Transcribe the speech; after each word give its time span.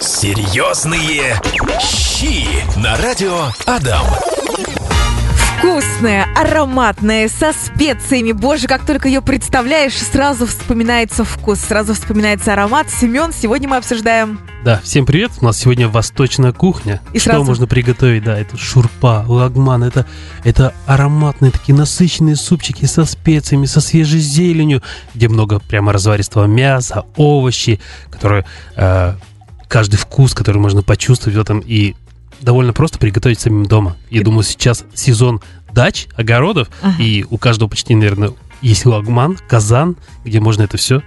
Серьезные 0.00 1.40
щи 1.80 2.46
на 2.78 2.96
радио 2.98 3.46
Адам. 3.66 4.06
Вкусная, 5.58 6.26
ароматная, 6.36 7.28
со 7.28 7.52
специями. 7.52 8.30
Боже, 8.30 8.68
как 8.68 8.86
только 8.86 9.08
ее 9.08 9.20
представляешь, 9.22 9.94
сразу 9.94 10.46
вспоминается 10.46 11.24
вкус, 11.24 11.58
сразу 11.58 11.94
вспоминается 11.94 12.52
аромат. 12.52 12.88
Семен, 12.90 13.32
сегодня 13.32 13.68
мы 13.68 13.76
обсуждаем... 13.78 14.38
Да, 14.64 14.80
всем 14.84 15.04
привет. 15.04 15.32
У 15.40 15.44
нас 15.44 15.58
сегодня 15.58 15.88
восточная 15.88 16.52
кухня. 16.52 17.00
И 17.12 17.18
Что 17.18 17.30
сразу- 17.30 17.44
можно 17.44 17.66
приготовить? 17.66 18.22
Да, 18.22 18.38
это 18.38 18.56
шурпа, 18.56 19.24
лагман. 19.26 19.82
Это, 19.82 20.06
это 20.44 20.74
ароматные 20.86 21.50
такие 21.50 21.74
насыщенные 21.76 22.36
супчики 22.36 22.84
со 22.84 23.04
специями, 23.04 23.66
со 23.66 23.80
свежей 23.80 24.20
зеленью, 24.20 24.80
где 25.14 25.28
много 25.28 25.58
прямо 25.58 25.92
разваристого 25.92 26.44
мяса, 26.44 27.04
овощи, 27.16 27.80
которые... 28.10 28.44
э, 28.76 29.14
каждый 29.68 29.96
вкус, 29.96 30.34
который 30.34 30.58
можно 30.58 30.82
почувствовать 30.82 31.36
в 31.36 31.40
этом 31.40 31.60
и 31.60 31.94
довольно 32.40 32.72
просто 32.72 32.98
приготовить 32.98 33.40
самим 33.40 33.66
дома. 33.66 33.96
Я 34.10 34.22
думаю, 34.22 34.42
сейчас 34.42 34.84
сезон 34.94 35.40
дач, 35.72 36.06
огородов, 36.16 36.68
Ага. 36.82 37.02
и 37.02 37.24
у 37.28 37.36
каждого 37.38 37.68
почти, 37.68 37.94
наверное, 37.94 38.32
есть 38.62 38.86
лагман, 38.86 39.38
казан, 39.48 39.96
где 40.24 40.40
можно 40.40 40.62
это 40.62 40.76
все 40.76 41.02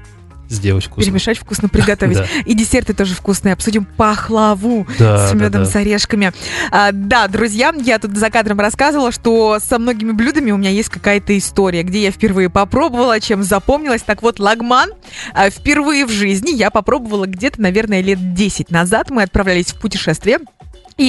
сделать 0.51 0.85
вкусно. 0.85 1.03
Перемешать, 1.03 1.37
вкусно 1.37 1.69
приготовить. 1.69 2.17
Да. 2.21 2.25
И 2.45 2.53
десерты 2.53 2.93
тоже 2.93 3.15
вкусные. 3.15 3.53
Обсудим 3.53 3.85
пахлаву 3.85 4.85
Да, 4.99 5.27
с 5.27 5.31
да, 5.31 5.37
медом, 5.37 5.63
да. 5.63 5.69
с 5.69 5.75
орешками. 5.75 6.33
А, 6.71 6.91
да, 6.91 7.27
друзья, 7.27 7.73
я 7.83 7.97
тут 7.99 8.17
за 8.17 8.29
кадром 8.29 8.59
рассказывала, 8.59 9.11
что 9.11 9.59
со 9.59 9.79
многими 9.79 10.11
блюдами 10.11 10.51
у 10.51 10.57
меня 10.57 10.69
есть 10.69 10.89
какая-то 10.89 11.37
история, 11.37 11.83
где 11.83 12.03
я 12.03 12.11
впервые 12.11 12.49
попробовала, 12.49 13.19
чем 13.19 13.43
запомнилась. 13.43 14.01
Так 14.01 14.21
вот, 14.21 14.39
лагман 14.39 14.91
а, 15.33 15.49
впервые 15.49 16.05
в 16.05 16.11
жизни 16.11 16.51
я 16.51 16.69
попробовала 16.69 17.25
где-то, 17.25 17.61
наверное, 17.61 18.01
лет 18.01 18.33
10 18.33 18.69
назад. 18.71 19.09
Мы 19.09 19.23
отправлялись 19.23 19.67
в 19.67 19.79
путешествие. 19.79 20.39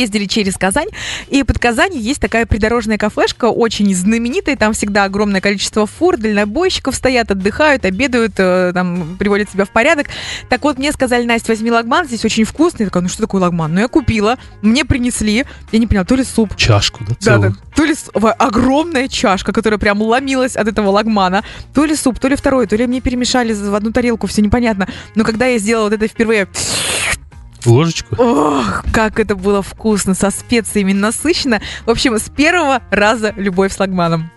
Ездили 0.00 0.26
через 0.26 0.56
Казань, 0.56 0.88
и 1.28 1.42
под 1.42 1.58
Казанью 1.58 2.00
есть 2.00 2.20
такая 2.20 2.46
придорожная 2.46 2.98
кафешка, 2.98 3.46
очень 3.46 3.94
знаменитая, 3.94 4.56
там 4.56 4.72
всегда 4.72 5.04
огромное 5.04 5.40
количество 5.40 5.86
фур, 5.86 6.16
дальнобойщиков 6.16 6.94
стоят, 6.94 7.30
отдыхают, 7.30 7.84
обедают, 7.84 8.34
э, 8.38 8.72
там, 8.74 9.16
приводят 9.18 9.50
себя 9.50 9.64
в 9.64 9.70
порядок. 9.70 10.08
Так 10.48 10.62
вот, 10.62 10.78
мне 10.78 10.92
сказали, 10.92 11.24
Настя, 11.24 11.52
возьми 11.52 11.70
лагман, 11.70 12.06
здесь 12.06 12.24
очень 12.24 12.44
вкусный. 12.44 12.84
Я 12.84 12.86
такая, 12.86 13.02
ну 13.02 13.08
что 13.08 13.22
такое 13.22 13.40
лагман? 13.40 13.74
Ну 13.74 13.80
я 13.80 13.88
купила, 13.88 14.38
мне 14.62 14.84
принесли, 14.84 15.44
я 15.72 15.78
не 15.78 15.86
поняла, 15.86 16.04
то 16.04 16.14
ли 16.14 16.24
суп, 16.24 16.56
Чашку, 16.56 17.04
да, 17.04 17.10
да, 17.10 17.16
целую. 17.20 17.50
да. 17.50 17.56
То 17.74 17.84
ли 17.84 17.94
огромная 18.38 19.08
чашка, 19.08 19.52
которая 19.52 19.78
прям 19.78 20.00
ломилась 20.02 20.56
от 20.56 20.68
этого 20.68 20.90
лагмана, 20.90 21.42
то 21.74 21.84
ли 21.84 21.94
суп, 21.96 22.18
то 22.18 22.28
ли 22.28 22.36
второй, 22.36 22.66
то 22.66 22.76
ли 22.76 22.86
мне 22.86 23.00
перемешали 23.00 23.52
в 23.52 23.74
одну 23.74 23.92
тарелку, 23.92 24.26
все 24.26 24.42
непонятно. 24.42 24.88
Но 25.14 25.24
когда 25.24 25.46
я 25.46 25.58
сделала 25.58 25.84
вот 25.84 25.94
это 25.94 26.06
впервые, 26.08 26.48
Ложечку. 27.66 28.16
ох, 28.18 28.84
как 28.92 29.18
это 29.20 29.34
было 29.36 29.62
вкусно, 29.62 30.14
со 30.14 30.30
специями 30.30 30.92
насыщенно. 30.92 31.60
В 31.86 31.90
общем, 31.90 32.16
с 32.18 32.28
первого 32.30 32.82
раза 32.90 33.32
любовь 33.36 33.72
с 33.74 33.78
лагманом. 33.78 34.30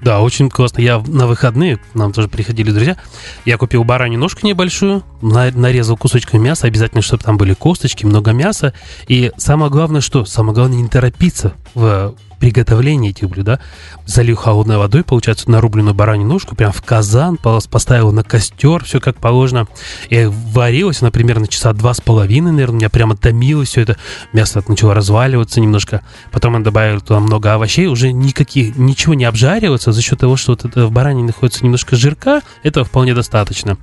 Да, 0.00 0.20
очень 0.20 0.50
классно. 0.50 0.80
Я 0.80 0.98
на 1.06 1.28
выходные, 1.28 1.78
нам 1.94 2.12
тоже 2.12 2.26
приходили 2.26 2.72
друзья, 2.72 2.96
я 3.44 3.56
купил 3.56 3.84
баранью 3.84 4.18
ножку 4.18 4.44
небольшую, 4.44 5.04
на- 5.20 5.52
нарезал 5.52 5.96
кусочками 5.96 6.42
мяса, 6.42 6.66
обязательно, 6.66 7.02
чтобы 7.02 7.22
там 7.22 7.36
были 7.36 7.54
косточки, 7.54 8.04
много 8.04 8.32
мяса. 8.32 8.74
И 9.06 9.30
самое 9.36 9.70
главное, 9.70 10.00
что? 10.00 10.24
Самое 10.24 10.54
главное, 10.56 10.78
не 10.78 10.88
торопиться 10.88 11.54
в 11.76 12.16
приготовлении 12.42 13.10
этих 13.10 13.30
блюд, 13.30 13.44
да. 13.44 13.60
Залил 14.04 14.34
холодной 14.34 14.76
водой, 14.76 15.04
получается, 15.04 15.48
нарубленную 15.48 15.94
баранью 15.94 16.26
ножку, 16.26 16.56
прям 16.56 16.72
в 16.72 16.82
казан, 16.82 17.38
пос- 17.40 17.70
поставил 17.70 18.10
на 18.10 18.24
костер, 18.24 18.82
все 18.82 18.98
как 18.98 19.16
положено. 19.16 19.68
И 20.10 20.24
варилось 20.28 21.02
она 21.02 21.12
примерно 21.12 21.46
часа 21.46 21.72
два 21.72 21.94
с 21.94 22.00
половиной, 22.00 22.50
наверное, 22.50 22.74
у 22.74 22.78
меня 22.78 22.90
прямо 22.90 23.16
томилось 23.16 23.68
все 23.68 23.82
это. 23.82 23.96
Мясо 24.32 24.60
начало 24.66 24.92
разваливаться 24.92 25.60
немножко. 25.60 26.02
Потом 26.32 26.54
я 26.54 26.64
добавил 26.64 27.00
туда 27.00 27.20
много 27.20 27.54
овощей, 27.54 27.86
уже 27.86 28.10
никаких, 28.10 28.76
ничего 28.76 29.14
не 29.14 29.24
обжаривается 29.24 29.92
за 29.92 30.02
счет 30.02 30.18
того, 30.18 30.36
что 30.36 30.52
вот 30.52 30.64
это 30.64 30.88
в 30.88 30.90
баране 30.90 31.22
находится 31.22 31.64
немножко 31.64 31.94
жирка, 31.94 32.40
этого 32.64 32.84
вполне 32.84 33.14
достаточно. 33.14 33.78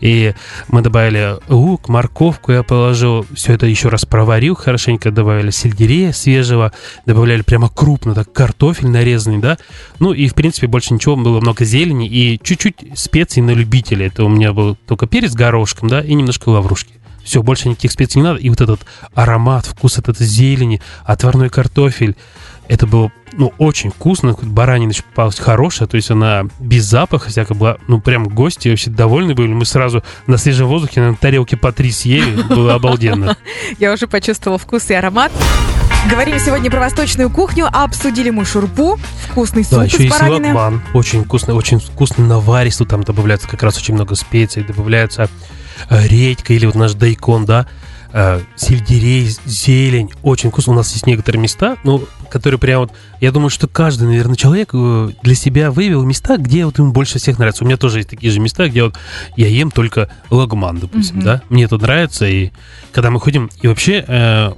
И 0.00 0.34
мы 0.68 0.82
добавили 0.82 1.38
лук, 1.48 1.88
морковку, 1.88 2.52
я 2.52 2.62
положил, 2.62 3.24
все 3.34 3.54
это 3.54 3.64
еще 3.64 3.88
раз 3.88 4.04
проварил 4.04 4.54
хорошенько, 4.54 5.10
добавили 5.10 5.50
сельдерея 5.50 6.12
свежего, 6.12 6.72
добавляли 7.06 7.40
прямо 7.40 7.70
крупно, 8.02 8.14
так 8.14 8.32
картофель 8.32 8.88
нарезанный, 8.88 9.38
да, 9.38 9.58
ну 9.98 10.12
и 10.12 10.28
в 10.28 10.34
принципе 10.34 10.66
больше 10.66 10.94
ничего, 10.94 11.16
было 11.16 11.40
много 11.40 11.64
зелени 11.64 12.08
и 12.08 12.40
чуть-чуть 12.42 12.76
специй 12.94 13.42
на 13.42 13.52
любителя, 13.52 14.06
это 14.06 14.24
у 14.24 14.28
меня 14.28 14.52
был 14.52 14.76
только 14.86 15.06
перец 15.06 15.32
горошком, 15.34 15.88
да, 15.88 16.00
и 16.00 16.14
немножко 16.14 16.48
лаврушки. 16.48 16.94
Все, 17.22 17.40
больше 17.40 17.68
никаких 17.68 17.92
специй 17.92 18.20
не 18.20 18.26
надо. 18.26 18.40
И 18.40 18.50
вот 18.50 18.60
этот 18.60 18.80
аромат, 19.14 19.64
вкус 19.64 19.96
от 19.96 20.08
этой 20.08 20.26
зелени, 20.26 20.82
отварной 21.04 21.50
картофель, 21.50 22.16
это 22.66 22.88
было, 22.88 23.12
ну, 23.32 23.52
очень 23.58 23.90
вкусно. 23.90 24.36
Баранина 24.42 24.92
попалась 25.10 25.38
хорошая, 25.38 25.86
то 25.86 25.94
есть 25.94 26.10
она 26.10 26.46
без 26.58 26.82
запаха 26.82 27.30
всякая 27.30 27.54
была. 27.54 27.76
Ну, 27.86 28.00
прям 28.00 28.28
гости 28.28 28.70
вообще 28.70 28.90
довольны 28.90 29.34
были. 29.34 29.52
Мы 29.52 29.64
сразу 29.66 30.02
на 30.26 30.36
свежем 30.36 30.66
воздухе 30.66 31.00
на 31.00 31.14
тарелке 31.14 31.56
по 31.56 31.70
три 31.70 31.92
съели. 31.92 32.42
Было 32.42 32.74
обалденно. 32.74 33.36
Я 33.78 33.92
уже 33.92 34.08
почувствовала 34.08 34.58
вкус 34.58 34.90
и 34.90 34.94
аромат. 34.94 35.30
Говорим 36.10 36.38
сегодня 36.38 36.70
про 36.70 36.80
восточную 36.80 37.30
кухню, 37.30 37.66
обсудили 37.72 38.30
мы 38.30 38.44
шурпу, 38.44 38.98
вкусный 39.28 39.64
суп 39.64 39.78
Да, 39.78 39.84
еще 39.84 40.04
из 40.04 40.10
баранины. 40.10 40.48
лагман. 40.48 40.82
Очень 40.94 41.24
вкусный, 41.24 41.54
очень 41.54 41.78
вкусный 41.78 42.26
наваристый. 42.26 42.86
Там 42.86 43.02
добавляется 43.02 43.48
как 43.48 43.62
раз 43.62 43.78
очень 43.78 43.94
много 43.94 44.14
специй. 44.14 44.62
Добавляется 44.64 45.28
э, 45.88 46.06
редька 46.08 46.52
или 46.52 46.66
вот 46.66 46.74
наш 46.74 46.94
дайкон, 46.94 47.46
да. 47.46 47.66
э, 48.12 48.40
Сельдерей, 48.56 49.30
зелень. 49.46 50.10
Очень 50.22 50.50
вкусно. 50.50 50.72
У 50.72 50.76
нас 50.76 50.92
есть 50.92 51.06
некоторые 51.06 51.40
места, 51.40 51.76
ну, 51.84 52.04
которые 52.28 52.58
прям 52.58 52.80
вот... 52.80 52.92
Я 53.20 53.30
думаю, 53.32 53.48
что 53.48 53.68
каждый, 53.68 54.08
наверное, 54.08 54.36
человек 54.36 54.70
э, 54.74 55.10
для 55.22 55.34
себя 55.34 55.70
выявил 55.70 56.02
места, 56.04 56.36
где 56.36 56.66
вот 56.66 56.78
ему 56.78 56.92
больше 56.92 57.20
всех 57.20 57.38
нравится. 57.38 57.62
У 57.64 57.66
меня 57.66 57.76
тоже 57.78 57.98
есть 58.00 58.10
такие 58.10 58.30
же 58.32 58.40
места, 58.40 58.68
где 58.68 58.82
вот 58.82 58.96
я 59.36 59.46
ем 59.48 59.70
только 59.70 60.10
лагман, 60.30 60.78
допустим, 60.78 61.16
Мгм. 61.18 61.24
да. 61.24 61.42
Мне 61.48 61.64
это 61.64 61.78
нравится. 61.78 62.26
И 62.26 62.50
когда 62.92 63.10
мы 63.10 63.20
ходим... 63.20 63.48
И 63.62 63.68
вообще... 63.68 64.52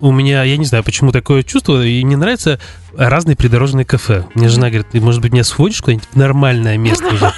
у 0.00 0.12
меня, 0.12 0.42
я 0.42 0.56
не 0.56 0.64
знаю, 0.64 0.84
почему 0.84 1.12
такое 1.12 1.42
чувство, 1.42 1.84
и 1.84 2.04
мне 2.04 2.16
нравятся 2.16 2.58
разные 2.96 3.36
придорожные 3.36 3.84
кафе. 3.84 4.24
Мне 4.34 4.48
жена 4.48 4.68
говорит, 4.68 4.88
ты, 4.90 5.00
может 5.00 5.20
быть, 5.22 5.32
меня 5.32 5.44
сводишь 5.44 5.80
куда-нибудь 5.80 6.08
в 6.12 6.16
нормальное 6.16 6.76
место 6.76 7.06
уже? 7.06 7.32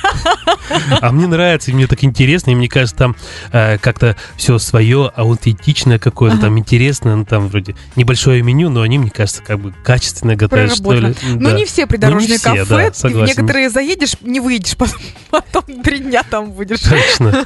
А 1.00 1.12
мне 1.12 1.26
нравится, 1.26 1.70
и 1.70 1.74
мне 1.74 1.86
так 1.86 2.02
интересно, 2.02 2.50
и 2.50 2.54
мне 2.54 2.68
кажется, 2.68 2.96
там 2.96 3.16
э, 3.52 3.76
как-то 3.78 4.16
все 4.36 4.58
свое, 4.58 5.10
аутентичное 5.14 5.98
какое-то, 5.98 6.38
там 6.38 6.58
интересное, 6.58 7.16
ну, 7.16 7.24
там 7.26 7.48
вроде 7.48 7.74
небольшое 7.96 8.42
меню, 8.42 8.70
но 8.70 8.80
они, 8.80 8.98
мне 8.98 9.10
кажется, 9.10 9.42
как 9.42 9.60
бы 9.60 9.74
качественно 9.84 10.34
готовят, 10.34 10.74
что 10.74 10.92
ли. 10.92 11.00
Проработано. 11.12 11.40
Ну, 11.40 11.50
Да. 11.50 11.56
не 11.56 11.66
все 11.66 11.86
придорожные 11.86 12.38
все, 12.38 12.50
кафе. 12.56 12.64
да, 12.88 12.92
согласен. 12.94 13.26
некоторые 13.26 13.68
заедешь, 13.70 14.14
не 14.22 14.40
выйдешь, 14.40 14.76
потом, 14.76 14.98
потом 15.30 15.82
три 15.82 15.98
дня 15.98 16.22
там 16.22 16.52
будешь. 16.52 16.80
Точно. 16.80 17.44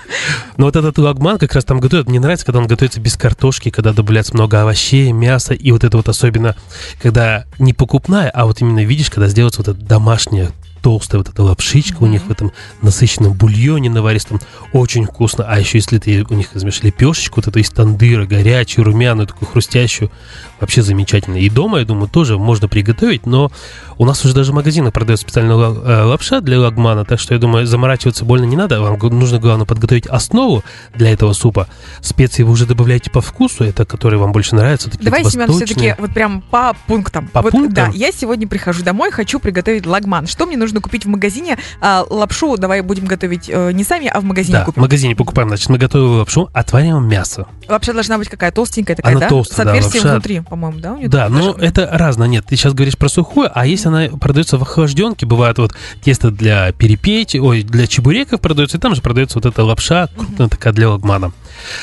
Но 0.56 0.66
вот 0.66 0.76
этот 0.76 0.96
лагман 0.98 1.38
как 1.38 1.52
раз 1.54 1.64
там 1.64 1.80
готовят. 1.80 2.08
Мне 2.08 2.20
нравится, 2.20 2.46
когда 2.46 2.60
он 2.60 2.66
готовится 2.66 3.00
без 3.00 3.16
картошки, 3.16 3.70
когда 3.70 3.92
добавляется 3.92 4.34
много 4.34 4.62
овощей, 4.62 5.10
мяса. 5.12 5.54
И 5.54 5.72
вот 5.72 5.82
это 5.84 5.96
вот 5.96 6.08
особенно, 6.08 6.54
когда 7.02 7.44
не 7.58 7.72
покупная, 7.96 8.28
а 8.28 8.44
вот 8.44 8.60
именно 8.60 8.84
видишь, 8.84 9.08
когда 9.08 9.26
сделается 9.26 9.62
вот 9.62 9.68
эта 9.68 9.80
домашняя 9.80 10.52
толстая 10.82 11.18
вот 11.18 11.28
эта 11.30 11.42
лапшичка 11.42 12.02
у 12.02 12.06
них 12.06 12.22
в 12.24 12.30
этом 12.30 12.52
насыщенном 12.82 13.32
бульоне 13.32 13.90
наваристом. 13.90 14.40
Очень 14.72 15.04
вкусно. 15.06 15.44
А 15.44 15.58
еще 15.58 15.78
если 15.78 15.98
ты 15.98 16.24
у 16.28 16.34
них 16.34 16.54
возьмешь 16.54 16.82
лепешечку, 16.82 17.40
вот 17.40 17.48
эту 17.48 17.58
из 17.58 17.70
тандыра, 17.70 18.24
горячую, 18.24 18.84
румяную, 18.84 19.26
такую 19.26 19.48
хрустящую, 19.48 20.12
вообще 20.60 20.82
замечательно. 20.82 21.36
И 21.36 21.48
дома, 21.50 21.78
я 21.80 21.84
думаю, 21.84 22.08
тоже 22.08 22.38
можно 22.38 22.68
приготовить, 22.68 23.26
но 23.26 23.50
у 23.98 24.04
нас 24.04 24.24
уже 24.24 24.34
даже 24.34 24.52
в 24.52 24.54
магазинах 24.54 24.92
продают 24.92 25.20
специальная 25.20 25.56
ла- 25.56 25.74
э, 25.84 26.02
лапша 26.04 26.40
для 26.40 26.58
лагмана, 26.60 27.04
так 27.04 27.18
что 27.20 27.34
я 27.34 27.40
думаю, 27.40 27.66
заморачиваться 27.66 28.24
больно 28.24 28.44
не 28.44 28.56
надо. 28.56 28.80
Вам 28.80 28.98
нужно, 29.18 29.38
главное, 29.38 29.66
подготовить 29.66 30.06
основу 30.06 30.62
для 30.94 31.12
этого 31.12 31.32
супа. 31.32 31.66
Специи 32.00 32.42
вы 32.42 32.52
уже 32.52 32.66
добавляете 32.66 33.10
по 33.10 33.20
вкусу, 33.20 33.64
это 33.64 33.84
которые 33.84 34.18
вам 34.20 34.32
больше 34.32 34.54
нравятся. 34.54 34.90
Такие 34.90 35.04
Давай, 35.04 35.22
вот 35.22 35.32
Семен, 35.32 35.50
все-таки 35.52 35.94
вот 35.98 36.12
прям 36.12 36.42
по 36.42 36.74
пунктам. 36.86 37.28
По 37.28 37.42
вот, 37.42 37.52
пунктам? 37.52 37.90
Да, 37.92 37.96
я 37.96 38.12
сегодня 38.12 38.46
прихожу 38.48 38.82
домой, 38.82 39.10
хочу 39.10 39.38
приготовить 39.40 39.86
лагман. 39.86 40.26
Что 40.26 40.46
мне 40.46 40.56
нужно 40.56 40.80
купить 40.80 41.04
в 41.04 41.08
магазине? 41.08 41.58
А, 41.80 42.04
лапшу 42.08 42.56
давай 42.56 42.80
будем 42.80 43.06
готовить 43.06 43.48
э, 43.48 43.72
не 43.72 43.84
сами, 43.84 44.06
а 44.08 44.20
в 44.20 44.24
магазине 44.24 44.58
Да, 44.58 44.62
в 44.62 44.66
купим. 44.66 44.82
магазине 44.82 45.14
покупаем, 45.16 45.48
значит, 45.48 45.68
мы 45.68 45.78
готовим 45.78 46.18
лапшу, 46.18 46.48
отвариваем 46.52 47.08
мясо. 47.08 47.46
Лапша 47.68 47.92
должна 47.92 48.18
быть 48.18 48.28
какая? 48.28 48.50
Толстенькая 48.52 48.96
такая, 48.96 49.12
Она 49.12 49.20
да? 49.20 49.28
толстая, 49.28 49.54
С 49.54 49.64
да, 49.64 49.70
отверстием 49.72 50.02
лапша. 50.04 50.12
внутри, 50.14 50.42
по-моему, 50.48 50.78
да? 50.80 50.94
у 50.94 50.98
неё 50.98 51.08
Да, 51.08 51.28
даже? 51.28 51.34
но 51.34 51.52
это 51.52 51.88
разное. 51.92 52.28
Нет, 52.28 52.44
ты 52.46 52.56
сейчас 52.56 52.74
говоришь 52.74 52.96
про 52.96 53.08
сухое, 53.08 53.50
а 53.52 53.66
если 53.66 53.88
она 53.88 54.08
продается 54.18 54.58
в 54.58 54.62
охлажденке, 54.62 55.26
бывает 55.26 55.58
вот 55.58 55.74
тесто 56.02 56.30
для 56.30 56.72
перепечь, 56.72 57.34
ой, 57.34 57.62
для 57.62 57.86
чебуреков 57.86 58.40
продается, 58.40 58.76
и 58.78 58.80
там 58.80 58.94
же 58.94 59.02
продается 59.02 59.38
вот 59.38 59.46
эта 59.46 59.64
лапша, 59.64 60.08
крупная 60.16 60.48
такая 60.48 60.72
для 60.72 60.90
лагмана. 60.90 61.32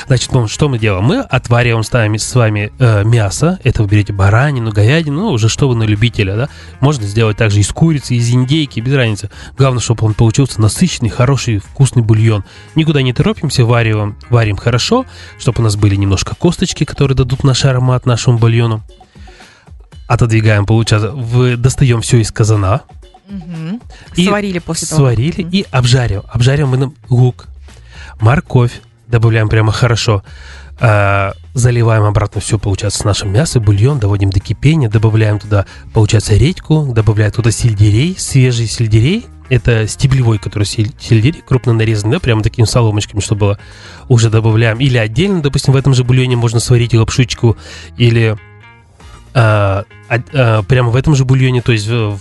Значит, 0.07 0.31
ну, 0.31 0.47
что 0.47 0.69
мы 0.69 0.79
делаем? 0.79 1.03
Мы 1.03 1.19
отвариваем, 1.19 1.83
ставим 1.83 2.17
с 2.17 2.35
вами 2.35 2.71
э, 2.79 3.03
мясо, 3.03 3.59
это 3.63 3.83
вы 3.83 3.89
берете 3.89 4.13
баранину, 4.13 4.71
говядину, 4.71 5.21
ну, 5.21 5.29
уже 5.31 5.49
что 5.49 5.67
вы 5.67 5.75
на 5.75 5.83
любителя, 5.83 6.35
да? 6.35 6.49
Можно 6.79 7.05
сделать 7.05 7.37
также 7.37 7.59
из 7.59 7.69
курицы, 7.69 8.15
из 8.15 8.29
индейки, 8.29 8.79
без 8.79 8.93
разницы. 8.93 9.29
Главное, 9.57 9.81
чтобы 9.81 10.05
он 10.05 10.13
получился 10.13 10.61
насыщенный, 10.61 11.09
хороший, 11.09 11.57
вкусный 11.57 12.03
бульон. 12.03 12.43
Никуда 12.75 13.01
не 13.01 13.13
торопимся, 13.13 13.65
варим, 13.65 14.15
варим 14.29 14.55
хорошо, 14.57 15.05
чтобы 15.39 15.61
у 15.61 15.63
нас 15.63 15.75
были 15.75 15.95
немножко 15.95 16.35
косточки, 16.35 16.83
которые 16.83 17.15
дадут 17.17 17.43
наш 17.43 17.65
аромат 17.65 18.05
нашему 18.05 18.37
бульону. 18.37 18.52
Отодвигаем, 20.07 20.65
получается, 20.65 21.11
в, 21.11 21.57
достаем 21.57 22.01
все 22.01 22.17
из 22.19 22.31
казана. 22.31 22.81
Мгм. 23.27 23.81
И 24.15 24.27
Сварили 24.27 24.59
после 24.59 24.87
того. 24.87 25.01
Сварили 25.01 25.41
Мгм. 25.43 25.49
и 25.51 25.65
обжариваем. 25.71 26.25
Обжариваем 26.31 26.69
мы 26.69 26.77
на 26.77 26.93
лук, 27.09 27.47
морковь, 28.19 28.81
добавляем 29.07 29.49
прямо 29.49 29.71
хорошо. 29.71 30.23
А, 30.79 31.33
заливаем 31.53 32.03
обратно 32.03 32.41
все, 32.41 32.59
получается, 32.59 33.05
наше 33.05 33.25
мясо, 33.27 33.59
бульон, 33.59 33.99
доводим 33.99 34.29
до 34.29 34.39
кипения, 34.39 34.89
добавляем 34.89 35.39
туда, 35.39 35.65
получается, 35.93 36.33
редьку, 36.35 36.91
добавляем 36.93 37.31
туда 37.31 37.51
сельдерей, 37.51 38.15
свежий 38.17 38.67
сельдерей, 38.67 39.25
это 39.49 39.87
стеблевой, 39.87 40.37
который 40.39 40.63
сель- 40.63 40.93
сельдерей, 40.99 41.41
крупно 41.45 41.73
нарезанный, 41.73 42.13
да, 42.13 42.19
прямо 42.19 42.41
такими 42.41 42.65
соломочками, 42.65 43.21
чтобы 43.21 43.39
было, 43.39 43.59
уже 44.09 44.29
добавляем. 44.29 44.79
Или 44.79 44.97
отдельно, 44.97 45.41
допустим, 45.41 45.73
в 45.73 45.77
этом 45.77 45.93
же 45.93 46.03
бульоне 46.03 46.35
можно 46.35 46.59
сварить 46.59 46.93
лапшичку, 46.93 47.57
или 47.97 48.37
а, 49.33 49.83
а, 50.09 50.19
а, 50.33 50.63
прямо 50.63 50.89
в 50.89 50.95
этом 50.95 51.15
же 51.15 51.25
бульоне, 51.25 51.61
то 51.61 51.71
есть 51.71 51.87
в, 51.87 52.11
в- 52.11 52.19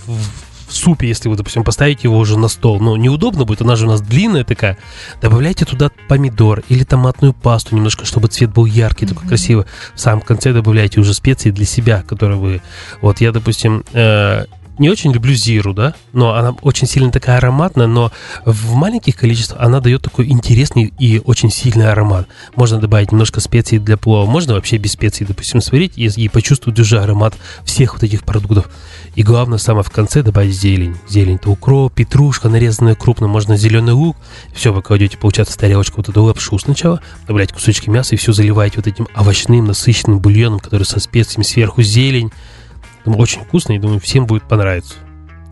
в 0.67 0.75
супе, 0.75 1.07
если 1.07 1.29
вы, 1.29 1.35
допустим, 1.35 1.63
поставите 1.63 2.01
его 2.07 2.17
уже 2.17 2.39
на 2.39 2.47
стол, 2.47 2.79
ну, 2.79 2.95
неудобно 2.95 3.45
будет, 3.45 3.61
она 3.61 3.75
же 3.75 3.85
у 3.85 3.89
нас 3.89 4.01
длинная 4.01 4.43
такая, 4.43 4.79
добавляйте 5.21 5.65
туда 5.65 5.91
помидор 6.07 6.63
или 6.67 6.83
томатную 6.83 7.33
пасту 7.33 7.75
немножко, 7.75 8.05
чтобы 8.05 8.27
цвет 8.27 8.51
был 8.51 8.65
яркий, 8.65 9.05
такой 9.05 9.21
Мгм. 9.21 9.29
красивый. 9.29 9.65
В 9.93 9.99
самом 9.99 10.21
конце 10.21 10.51
добавляйте 10.51 10.99
уже 10.99 11.13
специи 11.13 11.51
для 11.51 11.65
себя, 11.65 12.01
которые 12.01 12.39
вы... 12.39 12.61
Вот 13.01 13.21
я, 13.21 13.31
допустим, 13.31 13.83
э, 13.93 14.45
не 14.77 14.89
очень 14.89 15.11
люблю 15.11 15.33
зиру, 15.33 15.73
да, 15.73 15.93
но 16.13 16.33
она 16.33 16.55
очень 16.61 16.87
сильно 16.87 17.11
такая 17.11 17.37
ароматная, 17.37 17.87
но 17.87 18.11
в 18.45 18.73
маленьких 18.73 19.15
количествах 19.15 19.61
она 19.61 19.79
дает 19.79 20.01
такой 20.01 20.27
интересный 20.29 20.93
и 20.97 21.21
очень 21.23 21.51
сильный 21.51 21.91
аромат. 21.91 22.27
Можно 22.55 22.79
добавить 22.79 23.11
немножко 23.11 23.39
специй 23.39 23.79
для 23.79 23.97
плова, 23.97 24.29
можно 24.29 24.53
вообще 24.53 24.77
без 24.77 24.93
специй, 24.93 25.25
допустим, 25.25 25.61
сварить 25.61 25.93
и, 25.97 26.05
и 26.05 26.27
почувствовать 26.27 26.79
уже 26.79 26.99
аромат 26.99 27.35
всех 27.63 27.93
вот 27.93 28.03
этих 28.03 28.23
продуктов. 28.23 28.69
И 29.15 29.23
главное, 29.23 29.59
самое 29.59 29.83
в 29.83 29.91
конце 29.91 30.23
добавить 30.23 30.55
зелень. 30.55 30.95
Зелень 31.07 31.35
это 31.35 31.49
укроп, 31.49 31.93
петрушка, 31.93 32.49
нарезанная 32.49 32.95
крупно, 32.95 33.27
можно 33.27 33.57
зеленый 33.57 33.93
лук. 33.93 34.17
Все, 34.53 34.73
вы 34.73 34.81
кладете, 34.81 35.17
получается, 35.17 35.53
в 35.53 35.57
тарелочку 35.57 35.97
вот 35.97 36.09
эту 36.09 36.23
лапшу 36.23 36.57
сначала, 36.57 37.01
добавляете 37.27 37.53
кусочки 37.53 37.89
мяса 37.89 38.15
и 38.15 38.17
все 38.17 38.33
заливаете 38.33 38.77
вот 38.77 38.87
этим 38.87 39.07
овощным, 39.15 39.65
насыщенным 39.65 40.19
бульоном, 40.19 40.59
который 40.59 40.83
со 40.83 40.99
специями 40.99 41.43
сверху 41.43 41.81
зелень. 41.83 42.31
Думаю, 43.05 43.21
очень 43.21 43.41
вкусно 43.41 43.73
и 43.73 43.79
думаю, 43.79 43.99
всем 43.99 44.25
будет 44.25 44.43
понравиться. 44.43 44.95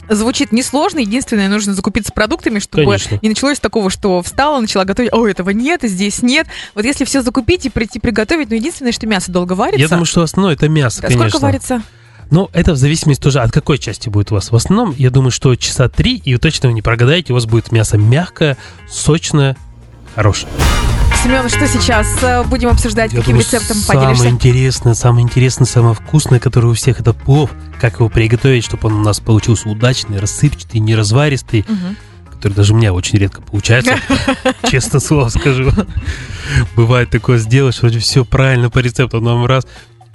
Звучит 0.09 0.51
несложно. 0.51 0.99
Единственное, 0.99 1.47
нужно 1.47 1.73
закупиться 1.73 2.11
продуктами, 2.11 2.59
чтобы 2.59 2.83
Конечно. 2.83 3.19
не 3.21 3.29
началось 3.29 3.59
такого, 3.59 3.89
что 3.89 4.21
встала, 4.21 4.59
начала 4.59 4.83
готовить, 4.83 5.13
о, 5.13 5.25
этого 5.25 5.51
нет, 5.51 5.81
здесь 5.83 6.21
нет. 6.21 6.47
Вот 6.75 6.83
если 6.83 7.05
все 7.05 7.21
закупить 7.21 7.65
и 7.65 7.69
прийти 7.69 7.99
приготовить, 7.99 8.49
ну, 8.49 8.55
единственное, 8.55 8.91
что 8.91 9.07
мясо 9.07 9.31
долго 9.31 9.53
варится. 9.53 9.79
Я 9.79 9.87
думаю, 9.87 10.05
что 10.05 10.21
основное 10.21 10.53
это 10.53 10.67
мясо, 10.67 11.01
конечно. 11.01 11.29
Сколько 11.29 11.43
варится? 11.43 11.81
Ну, 12.29 12.49
это 12.53 12.73
в 12.73 12.77
зависимости 12.77 13.21
тоже 13.21 13.39
от 13.39 13.51
какой 13.51 13.77
части 13.77 14.09
будет 14.09 14.31
у 14.31 14.35
вас. 14.35 14.51
В 14.51 14.55
основном, 14.55 14.95
я 14.97 15.09
думаю, 15.09 15.31
что 15.31 15.55
часа 15.55 15.89
три, 15.89 16.15
и 16.15 16.35
точно 16.37 16.69
вы 16.69 16.73
не 16.73 16.81
прогадаете, 16.81 17.33
у 17.33 17.35
вас 17.35 17.45
будет 17.45 17.71
мясо 17.71 17.97
мягкое, 17.97 18.57
сочное, 18.89 19.57
хорошее. 20.15 20.51
Семен, 21.23 21.49
что 21.49 21.67
сейчас 21.67 22.07
э, 22.23 22.43
будем 22.43 22.69
обсуждать? 22.69 23.11
Я 23.13 23.19
Каким 23.19 23.33
думаю, 23.35 23.45
рецептом 23.45 23.77
самое 23.77 24.07
поделишься? 24.09 24.29
интересное, 24.29 24.93
самое 24.95 25.23
интересное, 25.23 25.65
самое 25.65 25.93
вкусное, 25.93 26.39
которое 26.39 26.69
у 26.69 26.73
всех, 26.73 26.99
это 26.99 27.13
плов. 27.13 27.51
Как 27.79 27.95
его 27.99 28.09
приготовить, 28.09 28.63
чтобы 28.65 28.87
он 28.87 28.95
у 28.95 29.03
нас 29.03 29.19
получился 29.19 29.69
удачный, 29.69 30.19
рассыпчатый, 30.19 30.79
не 30.79 30.95
разваристый, 30.95 31.63
Мгм. 31.67 31.95
который 32.31 32.53
даже 32.53 32.73
у 32.73 32.77
меня 32.77 32.91
очень 32.93 33.19
редко 33.19 33.41
получается. 33.43 33.97
Честно 34.69 34.99
слово 34.99 35.29
скажу. 35.29 35.71
Бывает 36.75 37.11
такое 37.11 37.37
сделаешь, 37.37 37.79
вроде 37.81 37.99
все 37.99 38.25
правильно 38.25 38.71
по 38.71 38.79
рецепту, 38.79 39.21
но 39.21 39.45
раз 39.45 39.67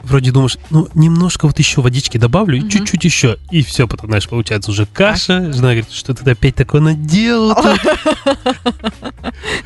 вроде 0.07 0.31
думаешь, 0.33 0.57
ну, 0.71 0.89
немножко 0.95 1.47
вот 1.47 1.59
еще 1.59 1.81
водички 1.83 2.17
добавлю, 2.19 2.57
и 2.57 2.61
Мгм. 2.61 2.71
чуть-чуть 2.71 3.05
еще, 3.05 3.39
и 3.51 3.63
все, 3.63 3.87
потом, 3.87 4.09
знаешь, 4.09 4.29
получается 4.29 4.71
уже 4.71 4.87
каша. 4.87 5.53
Жена 5.53 5.69
говорит, 5.69 5.91
что 5.91 6.15
ты 6.15 6.31
опять 6.31 6.55
такое 6.55 6.81
наделал. 6.81 7.55
тут?» 7.55 7.81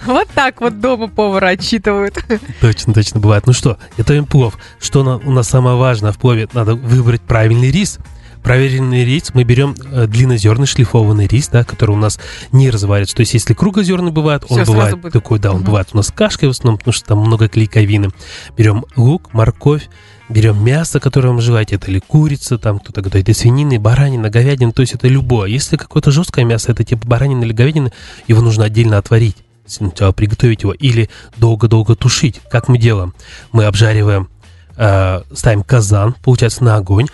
Вот 0.06 0.28
так 0.34 0.60
вот 0.60 0.80
дома 0.80 1.08
повара 1.08 1.48
отчитывают. 1.48 2.24
Точно, 2.60 2.92
точно 2.94 3.20
бывает. 3.20 3.46
Ну 3.46 3.52
что, 3.52 3.78
готовим 3.96 4.26
плов. 4.26 4.58
Что 4.80 5.00
у 5.24 5.30
нас 5.30 5.48
самое 5.48 5.76
важное 5.76 6.12
в 6.12 6.18
плове? 6.18 6.48
Надо 6.52 6.74
выбрать 6.74 7.20
правильный 7.22 7.70
рис. 7.70 7.98
Правильный 8.42 9.04
рис 9.04 9.30
мы 9.34 9.44
берем 9.44 9.74
э, 9.92 10.06
длиннозерный 10.06 10.66
шлифованный 10.66 11.26
рис, 11.26 11.48
да, 11.48 11.62
который 11.64 11.92
у 11.92 11.96
нас 11.98 12.18
не 12.52 12.70
разварится. 12.70 13.14
То 13.14 13.20
есть, 13.20 13.34
если 13.34 13.54
кругозерный 13.54 14.12
бывает, 14.12 14.42
он 14.48 14.56
Всё, 14.56 14.64
сразу 14.64 14.72
бывает 14.72 14.98
будет. 15.00 15.12
такой, 15.12 15.38
да, 15.38 15.50
он 15.50 15.58
Мгм. 15.58 15.66
бывает 15.66 15.88
у 15.92 15.96
нас 15.96 16.10
кашкой 16.10 16.48
в 16.48 16.52
основном, 16.52 16.78
потому 16.78 16.92
что 16.92 17.06
там 17.06 17.18
много 17.18 17.48
клейковины. 17.48 18.10
Берем 18.56 18.84
лук, 18.96 19.32
морковь, 19.34 19.88
берем 20.28 20.62
мясо, 20.64 21.00
которое 21.00 21.28
вам 21.28 21.40
желаете. 21.40 21.76
Это 21.76 21.90
ли 21.90 22.00
курица, 22.00 22.58
там 22.58 22.78
кто-то 22.78 23.02
готовит 23.02 23.28
из 23.28 23.38
свинины, 23.38 23.78
баранина, 23.78 24.30
говядина, 24.30 24.72
то 24.72 24.80
есть 24.80 24.94
это 24.94 25.06
любое. 25.08 25.48
Если 25.50 25.76
какое-то 25.76 26.10
жесткое 26.10 26.44
мясо, 26.44 26.72
это 26.72 26.82
типа 26.84 27.06
баранина 27.06 27.44
или 27.44 27.52
говядина, 27.52 27.92
его 28.26 28.40
нужно 28.40 28.64
отдельно 28.64 28.98
отварить 28.98 29.36
сначала 29.66 30.10
приготовить 30.12 30.62
его 30.62 30.72
или 30.72 31.08
долго-долго 31.36 31.94
тушить. 31.94 32.40
Как 32.50 32.68
мы 32.68 32.76
делаем? 32.76 33.14
Мы 33.52 33.66
обжариваем, 33.66 34.28
э, 34.76 35.20
ставим 35.32 35.62
казан, 35.62 36.16
получается, 36.24 36.64
на 36.64 36.76
огонь, 36.76 37.06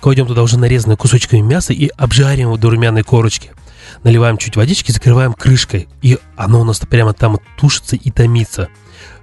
кладем 0.00 0.26
туда 0.26 0.42
уже 0.42 0.58
нарезанное 0.58 0.96
кусочками 0.96 1.40
мяса 1.40 1.72
и 1.72 1.88
обжариваем 1.96 2.48
его 2.48 2.56
до 2.56 2.70
румяной 2.70 3.02
корочки. 3.02 3.50
Наливаем 4.04 4.38
чуть 4.38 4.56
водички, 4.56 4.90
закрываем 4.90 5.34
крышкой, 5.34 5.88
и 6.00 6.18
оно 6.36 6.60
у 6.60 6.64
нас 6.64 6.80
прямо 6.80 7.12
там 7.12 7.38
тушится 7.58 7.96
и 7.96 8.10
томится. 8.10 8.68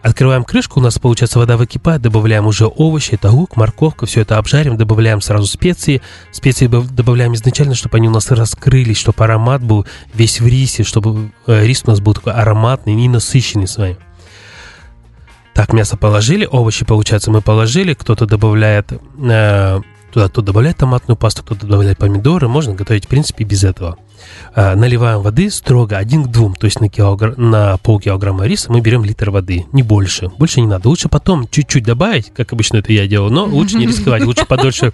Открываем 0.01 0.45
крышку, 0.45 0.79
у 0.79 0.83
нас 0.83 0.97
получается 0.97 1.39
вода 1.39 1.57
выкипает, 1.57 2.01
добавляем 2.01 2.47
уже 2.47 2.65
овощи, 2.67 3.11
это 3.15 3.31
лук, 3.31 3.57
морковка, 3.57 4.05
все 4.05 4.21
это 4.21 4.37
обжарим, 4.37 4.77
добавляем 4.77 5.19
сразу 5.19 5.45
специи. 5.45 6.01
Специи 6.31 6.67
бав- 6.67 6.89
добавляем 6.89 7.33
изначально, 7.33 7.75
чтобы 7.75 7.97
они 7.97 8.07
у 8.07 8.11
нас 8.11 8.31
раскрылись, 8.31 8.97
чтобы 8.97 9.23
аромат 9.23 9.61
был 9.61 9.85
весь 10.13 10.39
в 10.39 10.47
рисе, 10.47 10.83
чтобы 10.83 11.31
э, 11.47 11.65
рис 11.65 11.83
у 11.85 11.89
нас 11.89 11.99
был 11.99 12.13
такой 12.13 12.31
ароматный 12.31 13.03
и 13.03 13.09
насыщенный 13.09 13.67
с 13.67 13.77
вами. 13.77 13.97
Так, 15.53 15.73
мясо 15.73 15.97
положили, 15.97 16.47
овощи, 16.49 16.85
получается, 16.85 17.31
мы 17.31 17.41
положили, 17.41 17.93
кто-то 17.93 18.25
добавляет 18.25 18.93
э, 18.93 19.81
туда, 20.11 20.27
кто 20.27 20.41
добавляет 20.41 20.77
томатную 20.77 21.17
пасту, 21.17 21.43
кто-то 21.43 21.65
добавляет 21.65 21.97
помидоры, 21.97 22.47
можно 22.47 22.73
готовить, 22.73 23.05
в 23.05 23.07
принципе, 23.07 23.43
без 23.43 23.63
этого. 23.63 23.97
Э, 24.55 24.75
наливаем 24.75 25.21
воды 25.21 25.49
строго 25.49 25.97
один 25.97 26.23
к 26.23 26.27
двум, 26.31 26.55
то 26.55 26.65
есть 26.65 26.81
на, 26.81 26.85
килогр- 26.85 27.39
на 27.39 27.77
полкилограмма 27.77 28.45
риса 28.45 28.71
мы 28.71 28.81
берем 28.81 29.03
литр 29.03 29.29
воды, 29.29 29.65
не 29.71 29.83
больше. 29.83 30.29
Больше 30.37 30.61
не 30.61 30.67
надо. 30.67 30.89
Лучше 30.89 31.09
потом 31.09 31.47
чуть-чуть 31.47 31.83
добавить, 31.83 32.33
как 32.33 32.51
обычно 32.53 32.77
это 32.77 32.91
я 32.91 33.07
делаю, 33.07 33.31
но 33.31 33.45
лучше 33.45 33.77
не 33.77 33.87
рисковать, 33.87 34.23
лучше 34.23 34.45
подольше, 34.45 34.91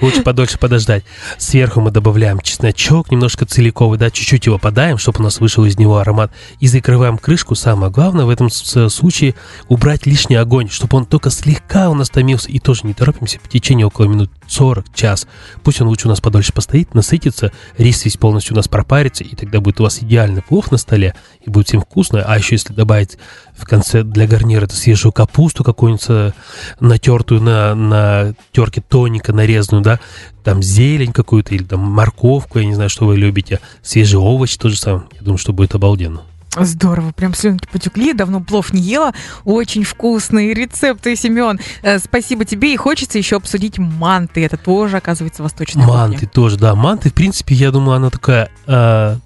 лучше 0.00 0.22
подольше 0.22 0.58
подождать. 0.58 1.04
Сверху 1.38 1.80
мы 1.80 1.90
добавляем 1.90 2.40
чесночок, 2.40 3.10
немножко 3.10 3.46
целиковый, 3.46 3.98
да, 3.98 4.10
чуть-чуть 4.10 4.46
его 4.46 4.58
подаем, 4.58 4.98
чтобы 4.98 5.20
у 5.20 5.22
нас 5.22 5.40
вышел 5.40 5.64
из 5.64 5.78
него 5.78 5.98
аромат, 5.98 6.32
и 6.60 6.66
закрываем 6.66 7.18
крышку. 7.18 7.54
Самое 7.54 7.92
главное 7.92 8.24
в 8.24 8.30
этом 8.30 8.50
случае 8.50 9.34
убрать 9.68 10.06
лишний 10.06 10.36
огонь, 10.36 10.68
чтобы 10.68 10.96
он 10.96 11.06
только 11.06 11.30
слегка 11.30 11.90
у 11.90 11.94
нас 11.94 12.10
томился, 12.10 12.48
и 12.48 12.58
тоже 12.58 12.80
не 12.84 12.94
торопимся, 12.94 13.38
в 13.42 13.48
течение 13.48 13.86
около 13.86 14.06
минут 14.06 14.30
40, 14.48 14.94
час. 14.94 15.26
Пусть 15.62 15.80
он 15.80 15.88
лучше 15.88 16.06
у 16.06 16.10
нас 16.10 16.20
подольше 16.20 16.52
постоит, 16.52 16.94
насытится, 16.94 17.52
рис 17.78 18.04
весь 18.04 18.16
полностью 18.16 18.54
у 18.54 18.56
нас 18.56 18.68
пропарится, 18.68 19.24
и 19.24 19.34
тогда 19.34 19.60
будет 19.60 19.80
у 19.80 19.84
вас 19.84 20.02
идеальный 20.02 20.42
плов 20.42 20.70
на 20.70 20.78
столе, 20.78 21.14
и 21.44 21.50
будет 21.50 21.68
всем 21.68 21.80
вкусно. 21.80 22.22
А 22.22 22.36
еще 22.36 22.54
если 22.54 22.72
добавить 22.72 23.18
в 23.56 23.64
конце 23.64 24.02
для 24.02 24.26
гарнира 24.26 24.64
это 24.64 24.76
свежую 24.76 25.12
капусту 25.12 25.64
какую-нибудь 25.64 26.04
э, 26.08 26.32
натертую 26.80 27.42
на, 27.42 27.74
на 27.74 28.34
терке 28.52 28.80
тоненько 28.80 29.32
нарезанную, 29.32 29.82
да, 29.82 30.00
там 30.44 30.62
зелень 30.62 31.12
какую-то 31.12 31.54
или 31.54 31.64
там 31.64 31.80
морковку, 31.80 32.58
я 32.58 32.66
не 32.66 32.74
знаю, 32.74 32.90
что 32.90 33.06
вы 33.06 33.16
любите, 33.16 33.60
свежий 33.82 34.18
овощ, 34.18 34.56
то 34.56 34.68
же 34.68 34.76
самое. 34.76 35.06
Я 35.14 35.22
думаю, 35.22 35.38
что 35.38 35.52
будет 35.52 35.74
обалденно. 35.74 36.22
Здорово, 36.58 37.12
прям 37.12 37.34
слюнки 37.34 37.68
потекли, 37.70 38.12
давно 38.12 38.40
плов 38.40 38.72
не 38.72 38.80
ела. 38.80 39.12
Очень 39.44 39.84
вкусные 39.84 40.54
рецепты, 40.54 41.14
Семен. 41.16 41.60
Э, 41.82 41.98
Спасибо 41.98 42.44
тебе. 42.44 42.72
И 42.72 42.76
хочется 42.76 43.18
еще 43.18 43.36
обсудить 43.36 43.78
манты. 43.78 44.44
Это 44.44 44.56
тоже, 44.56 44.96
оказывается, 44.96 45.42
восточная 45.42 45.86
Манты 45.86 46.14
кухня. 46.16 46.28
тоже, 46.28 46.56
да. 46.58 46.74
Манты, 46.74 47.10
в 47.10 47.14
принципе, 47.14 47.54
я 47.54 47.70
думаю, 47.70 47.96
она 47.96 48.10
такая 48.10 48.50
э, 48.66 49.16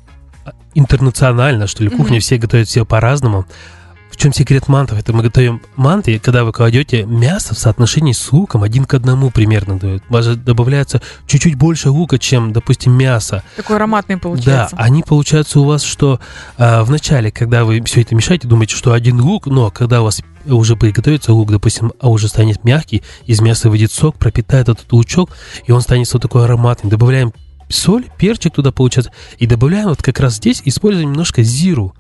интернациональная, 0.75 1.67
что 1.67 1.83
ли. 1.85 1.91
Кухня 1.91 2.15
Мгм. 2.15 2.21
все 2.21 2.37
готовят 2.39 2.69
все 2.69 2.85
по-разному. 2.85 3.47
Чем 4.21 4.35
секрет 4.35 4.69
мантов? 4.69 4.99
Это 4.99 5.15
мы 5.15 5.23
готовим 5.23 5.63
манты, 5.77 6.19
когда 6.19 6.45
вы 6.45 6.53
кладете 6.53 7.05
мясо 7.05 7.55
в 7.55 7.59
соотношении 7.59 8.13
с 8.13 8.31
луком 8.33 8.63
один 8.63 8.85
к 8.85 8.93
одному 8.93 9.31
примерно. 9.31 9.79
дают. 9.79 10.03
Даже 10.11 10.37
добавляется 10.37 11.01
чуть-чуть 11.27 11.55
больше 11.55 11.89
лука, 11.89 12.19
чем, 12.19 12.53
допустим, 12.53 12.93
мясо. 12.93 13.43
Такой 13.57 13.77
ароматный 13.77 14.17
Да, 14.17 14.21
получается. 14.21 14.77
они 14.79 15.03
получаются 15.03 15.59
у 15.61 15.65
вас, 15.65 15.83
что 15.83 16.21
а, 16.59 16.85
в 16.85 16.91
начале, 16.91 17.31
когда 17.31 17.65
вы 17.65 17.83
все 17.85 18.03
это 18.03 18.15
мешаете, 18.15 18.47
думаете, 18.47 18.77
что 18.77 18.93
один 18.93 19.23
лук, 19.23 19.47
но 19.47 19.71
когда 19.71 20.03
у 20.03 20.05
вас 20.05 20.21
уже 20.45 20.77
приготовится 20.77 21.33
лук, 21.33 21.51
допустим, 21.51 21.95
а 21.99 22.11
уже 22.11 22.29
станет 22.29 22.63
мягкий, 22.63 23.03
из 23.25 23.41
мяса 23.41 23.71
выйдет 23.71 23.91
сок, 23.91 24.19
пропитает 24.19 24.69
этот 24.69 24.93
лучок, 24.93 25.31
и 25.65 25.73
он 25.73 25.81
станет 25.81 26.13
вот 26.13 26.21
такой 26.21 26.45
ароматный. 26.45 26.91
Добавляем 26.91 27.33
соль, 27.71 28.05
перчик 28.19 28.53
туда 28.53 28.73
получается. 28.73 29.13
И 29.39 29.47
добавляем 29.47 29.89
вот 29.89 30.03
как 30.03 30.21
раз 30.21 30.35
здесь, 30.35 30.61
используем 30.65 31.11
немножко 31.11 31.43
зиру. 31.43 31.95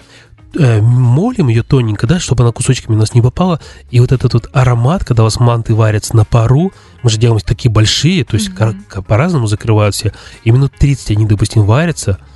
Э, 0.54 0.80
молим 0.80 1.49
ее 1.49 1.62
тоненько, 1.62 2.07
да, 2.07 2.19
чтобы 2.19 2.42
она 2.42 2.52
кусочками 2.52 2.97
у 2.97 2.99
нас 2.99 3.14
не 3.14 3.23
попала. 3.23 3.61
И 3.90 4.00
вот 4.00 4.12
этот 4.12 4.35
вот 4.35 4.50
аромат, 4.52 5.04
когда 5.04 5.23
у 5.23 5.26
вас 5.26 5.38
манты 5.38 5.75
варятся 5.75 6.16
на 6.16 6.25
пару, 6.25 6.73
мы 7.02 7.11
же 7.11 7.19
делаем 7.19 7.40
такие 7.40 7.71
большие, 7.71 8.25
то 8.25 8.37
есть 8.37 8.50
mm-hmm. 8.50 9.02
по-разному 9.02 9.47
закрывают 9.47 9.95
все. 9.95 10.12
И 10.45 10.50
минут 10.50 10.73
30 10.78 11.12
они, 11.12 11.26
допустим, 11.26 11.64
варятся– 11.64 12.19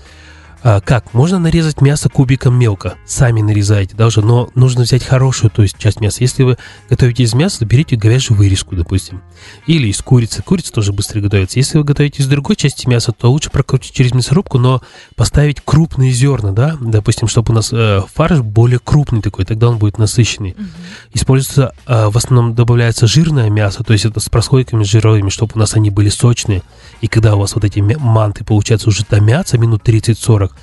а, 0.66 0.80
как? 0.80 1.12
Можно 1.12 1.38
нарезать 1.38 1.82
мясо 1.82 2.08
кубиком 2.08 2.58
мелко. 2.58 2.94
Сами 3.04 3.42
нарезаете 3.42 3.94
даже, 3.94 4.22
но 4.22 4.48
нужно 4.54 4.84
взять 4.84 5.04
хорошую, 5.04 5.50
то 5.50 5.60
есть 5.60 5.76
часть 5.76 6.00
мяса. 6.00 6.22
Если 6.22 6.42
вы 6.42 6.56
готовите 6.88 7.22
из 7.22 7.34
мяса, 7.34 7.66
берите 7.66 7.96
говяжью 7.96 8.34
вырезку, 8.34 8.74
допустим. 8.74 9.20
Или 9.66 9.88
из 9.88 10.00
курицы. 10.00 10.42
Курица 10.42 10.72
тоже 10.72 10.94
быстро 10.94 11.20
готовится. 11.20 11.58
Если 11.58 11.76
вы 11.76 11.84
готовите 11.84 12.22
из 12.22 12.28
другой 12.28 12.56
части 12.56 12.88
мяса, 12.88 13.12
то 13.12 13.30
лучше 13.30 13.50
прокрутить 13.50 13.92
через 13.92 14.14
мясорубку, 14.14 14.56
но 14.56 14.80
поставить 15.16 15.60
крупные 15.62 16.12
зерна, 16.12 16.52
да, 16.52 16.78
допустим, 16.80 17.28
чтобы 17.28 17.52
у 17.52 17.54
нас 17.56 17.70
э, 17.70 18.00
фарш 18.14 18.38
более 18.38 18.78
крупный 18.78 19.20
такой, 19.20 19.44
тогда 19.44 19.68
он 19.68 19.76
будет 19.76 19.98
насыщенный. 19.98 20.52
Угу. 20.52 20.62
Используется, 21.12 21.74
э, 21.86 22.08
в 22.08 22.16
основном 22.16 22.54
добавляется 22.54 23.06
жирное 23.06 23.50
мясо, 23.50 23.84
то 23.84 23.92
есть 23.92 24.06
это 24.06 24.18
с 24.18 24.30
прослойками 24.30 24.82
жировыми, 24.82 25.28
чтобы 25.28 25.52
у 25.56 25.58
нас 25.58 25.74
они 25.74 25.90
были 25.90 26.08
сочные. 26.08 26.62
И 27.02 27.06
когда 27.06 27.36
у 27.36 27.40
вас 27.40 27.54
вот 27.54 27.64
эти 27.64 27.80
манты, 27.80 28.44
получается, 28.44 28.88
уже 28.88 29.04
томятся 29.04 29.58
минут 29.58 29.86
30-40, 29.86 30.53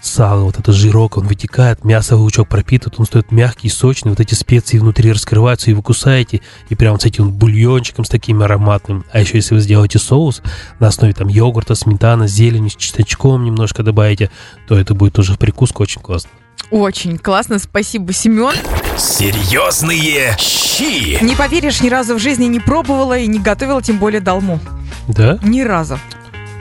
сало, 0.00 0.44
вот 0.44 0.58
это 0.58 0.72
жирок, 0.72 1.16
он 1.16 1.26
вытекает, 1.26 1.84
мясо 1.84 2.16
лучок 2.16 2.48
пропитывает, 2.48 2.98
он 2.98 3.06
стоит 3.06 3.32
мягкий, 3.32 3.68
сочный, 3.68 4.10
вот 4.10 4.20
эти 4.20 4.34
специи 4.34 4.78
внутри 4.78 5.12
раскрываются, 5.12 5.70
и 5.70 5.74
вы 5.74 5.82
кусаете, 5.82 6.40
и 6.68 6.74
прям 6.74 6.98
с 6.98 7.04
этим 7.04 7.30
бульончиком, 7.30 8.04
с 8.04 8.08
таким 8.08 8.42
ароматным. 8.42 9.04
А 9.12 9.20
еще 9.20 9.36
если 9.36 9.54
вы 9.54 9.60
сделаете 9.60 9.98
соус 9.98 10.42
на 10.78 10.88
основе 10.88 11.12
там 11.12 11.28
йогурта, 11.28 11.74
сметана, 11.74 12.26
зелени, 12.26 12.68
с 12.68 12.76
чесночком 12.76 13.44
немножко 13.44 13.82
добавите, 13.82 14.30
то 14.66 14.78
это 14.78 14.94
будет 14.94 15.14
тоже 15.14 15.34
в 15.34 15.38
прикуску 15.38 15.82
очень 15.82 16.00
классно. 16.00 16.30
Очень 16.70 17.18
классно, 17.18 17.58
спасибо, 17.58 18.12
Семен. 18.12 18.54
Серьезные 18.96 20.36
щи. 20.38 21.22
Не 21.22 21.34
поверишь, 21.34 21.80
ни 21.80 21.88
разу 21.88 22.14
в 22.14 22.18
жизни 22.20 22.44
не 22.44 22.60
пробовала 22.60 23.18
и 23.18 23.26
не 23.26 23.38
готовила, 23.38 23.82
тем 23.82 23.98
более 23.98 24.20
долму. 24.20 24.60
Да? 25.08 25.38
Ни 25.42 25.62
разу. 25.62 25.98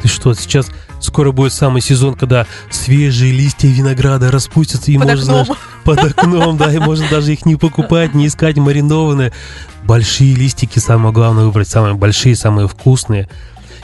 Ты 0.01 0.07
что, 0.07 0.33
сейчас 0.33 0.69
скоро 0.99 1.31
будет 1.31 1.53
самый 1.53 1.81
сезон, 1.81 2.15
когда 2.15 2.45
свежие 2.69 3.31
листья 3.31 3.67
винограда 3.67 4.31
распустятся, 4.31 4.91
и 4.91 4.97
под 4.97 5.07
можно 5.07 5.41
окном. 5.41 5.57
под 5.83 5.99
окном, 5.99 6.57
да, 6.57 6.73
и 6.73 6.79
можно 6.79 7.07
даже 7.09 7.33
их 7.33 7.45
не 7.45 7.55
покупать, 7.55 8.13
не 8.13 8.27
искать 8.27 8.57
маринованные. 8.57 9.31
Большие 9.83 10.35
листики, 10.35 10.79
самое 10.79 11.13
главное 11.13 11.45
выбрать 11.45 11.69
самые 11.69 11.95
большие, 11.95 12.35
самые 12.35 12.67
вкусные 12.67 13.29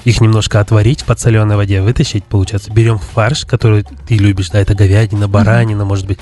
их 0.05 0.21
немножко 0.21 0.59
отварить 0.59 1.01
в 1.01 1.05
подсоленной 1.05 1.55
воде, 1.55 1.81
вытащить, 1.81 2.23
получается. 2.25 2.71
Берем 2.71 2.99
фарш, 2.99 3.43
который 3.45 3.85
ты 4.07 4.15
любишь, 4.15 4.51
да, 4.51 4.59
это 4.59 4.75
говядина, 4.75 5.27
баранина, 5.27 5.83
может 5.83 6.05
быть. 6.05 6.19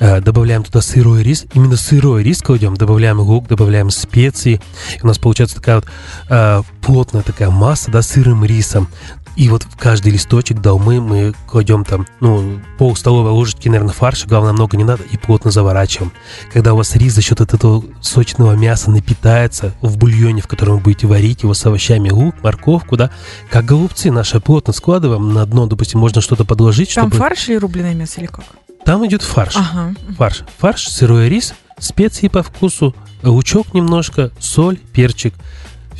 Э, 0.00 0.22
добавляем 0.22 0.64
туда 0.64 0.80
сырой 0.80 1.22
рис, 1.22 1.44
именно 1.52 1.76
сырой 1.76 2.22
рис 2.22 2.40
кладем, 2.40 2.74
добавляем 2.74 3.20
лук, 3.20 3.48
добавляем 3.48 3.90
специи. 3.90 4.58
И 4.96 5.02
у 5.02 5.06
нас 5.06 5.18
получается 5.18 5.56
такая 5.56 5.76
вот 5.76 5.86
э, 6.30 6.62
плотная 6.80 7.22
такая 7.22 7.50
масса, 7.50 7.90
да, 7.90 8.00
сырым 8.00 8.42
рисом. 8.42 8.88
И 9.36 9.50
вот 9.50 9.62
в 9.62 9.76
каждый 9.76 10.12
листочек 10.12 10.60
долмы 10.60 11.02
мы 11.02 11.34
кладем 11.46 11.84
там, 11.84 12.06
ну, 12.20 12.60
пол 12.78 12.96
столовой 12.96 13.30
ложечки, 13.30 13.68
наверное, 13.68 13.92
фарша, 13.92 14.26
главное, 14.26 14.52
много 14.52 14.78
не 14.78 14.84
надо, 14.84 15.02
и 15.02 15.18
плотно 15.18 15.50
заворачиваем. 15.50 16.12
Когда 16.50 16.72
у 16.72 16.78
вас 16.78 16.96
рис 16.96 17.14
за 17.14 17.20
счет 17.20 17.42
этого 17.42 17.84
сочного 18.00 18.54
мяса 18.54 18.90
напитается 18.90 19.74
в 19.82 19.98
бульоне, 19.98 20.40
в 20.40 20.48
котором 20.48 20.76
вы 20.76 20.80
будете 20.80 21.06
варить 21.08 21.42
его 21.42 21.52
с 21.52 21.64
овощами, 21.66 22.08
лук, 22.08 22.36
морковку, 22.42 22.96
да, 22.96 23.10
как 23.50 23.66
голубцы 23.66 24.10
наши 24.10 24.40
плотно 24.40 24.72
складываем 24.72 25.34
на 25.34 25.44
дно, 25.44 25.66
допустим, 25.66 26.00
можно 26.00 26.22
что-то 26.22 26.46
подложить, 26.46 26.94
Там 26.94 27.10
чтобы... 27.10 27.22
фарш 27.22 27.50
или 27.50 27.56
рубленое 27.56 27.94
мясо 27.94 28.20
или 28.20 28.26
как? 28.26 28.44
Там 28.84 29.06
идет 29.06 29.22
фарш. 29.22 29.56
Ага. 29.56 29.94
Фарш. 30.16 30.44
Фарш, 30.58 30.88
сырой 30.88 31.28
рис, 31.28 31.54
специи 31.78 32.28
по 32.28 32.42
вкусу, 32.42 32.94
лучок 33.22 33.74
немножко, 33.74 34.30
соль, 34.38 34.78
перчик– 34.78 35.34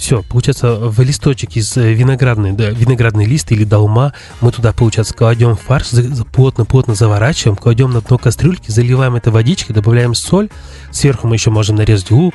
все, 0.00 0.22
получается, 0.22 0.76
в 0.76 0.99
листочек 1.00 1.56
из 1.56 1.76
э, 1.76 1.92
виноградной, 1.92 2.52
да, 2.52 2.70
виноградный 2.70 3.26
лист 3.26 3.52
или 3.52 3.64
долма 3.64 4.14
мы 4.40 4.50
туда, 4.50 4.72
получается, 4.72 5.12
кладем 5.12 5.56
фарш, 5.56 5.88
плотно-плотно 6.32 6.94
заворачиваем, 6.94 7.54
кладем 7.54 7.92
на 7.92 8.00
дно 8.00 8.16
кастрюльки, 8.16 8.70
заливаем 8.70 9.14
это 9.16 9.30
водичкой, 9.30 9.75
добавляем 9.75 10.14
соль, 10.14 10.49
сверху 10.90 11.28
мы 11.28 11.37
еще 11.37 11.50
можем 11.50 11.76
нарезать 11.76 12.10
лук, 12.10 12.34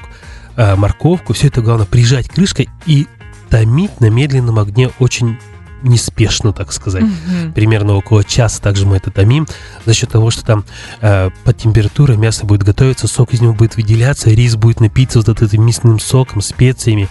э, 0.57 0.75
морковку, 0.75 1.33
все 1.33 1.47
это 1.47 1.61
главное 1.61 1.87
прижать 1.87 2.29
крышкой 2.29 2.69
и 2.85 3.07
томить 3.49 3.99
на 3.99 4.11
медленном 4.11 4.59
огне 4.59 4.91
очень 4.99 5.39
неспешно, 5.85 6.53
так 6.53 6.73
сказать. 6.73 7.03
Mm-hmm. 7.03 7.53
Примерно 7.53 7.93
около 7.93 8.23
часа 8.23 8.61
также 8.61 8.85
мы 8.85 8.97
это 8.97 9.11
томим. 9.11 9.47
За 9.85 9.93
счет 9.93 10.09
того, 10.09 10.31
что 10.31 10.45
там 10.45 10.65
э, 11.01 11.29
под 11.43 11.57
температурой 11.57 12.17
мясо 12.17 12.45
будет 12.45 12.63
готовиться, 12.63 13.07
сок 13.07 13.33
из 13.33 13.41
него 13.41 13.53
будет 13.53 13.75
выделяться, 13.75 14.29
рис 14.29 14.55
будет 14.55 14.79
напиться 14.79 15.21
вот 15.21 15.41
этим 15.41 15.65
мясным 15.65 15.99
соком, 15.99 16.41
специями. 16.41 17.09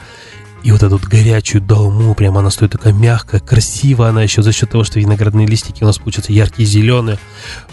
И 0.65 0.73
вот 0.73 0.83
эту 0.83 0.97
вот 0.97 1.05
горячую 1.05 1.61
долму, 1.61 2.15
прямо 2.15 2.41
она 2.41 2.51
стоит 2.51 2.73
такая 2.73 2.95
мягкая, 2.95 3.39
красивая 3.39 4.09
она 4.09 4.23
еще 4.23 4.41
за 4.41 4.51
счет 4.51 4.71
того, 4.71 4.83
что 4.83 4.99
виноградные 4.99 5.47
листики 5.47 5.83
у 5.83 5.87
нас 5.87 5.99
получаются 5.99 6.33
яркие, 6.33 6.67
зеленые. 6.67 7.19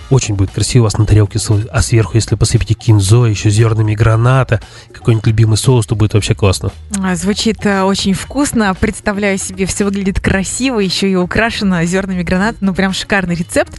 Очень 0.09 0.35
будет 0.35 0.51
красиво 0.51 0.83
у 0.83 0.85
вас 0.87 0.97
на 0.97 1.05
тарелке, 1.05 1.39
а 1.71 1.81
сверху, 1.81 2.15
если 2.15 2.35
посыпите 2.35 2.73
кинзо, 2.73 3.27
еще 3.27 3.49
зернами 3.49 3.95
граната, 3.95 4.59
какой-нибудь 4.91 5.25
любимый 5.25 5.55
соус, 5.55 5.85
то 5.85 5.95
будет 5.95 6.15
вообще 6.15 6.35
классно. 6.35 6.73
А, 7.01 7.15
звучит 7.15 7.65
э, 7.65 7.83
очень 7.83 8.13
вкусно, 8.13 8.75
представляю 8.75 9.37
себе, 9.37 9.65
все 9.67 9.85
выглядит 9.85 10.19
красиво, 10.19 10.79
еще 10.79 11.09
и 11.09 11.15
украшено 11.15 11.81
зернами 11.85 12.23
граната, 12.23 12.57
ну 12.59 12.73
прям 12.73 12.91
шикарный 12.91 13.35
рецепт. 13.35 13.73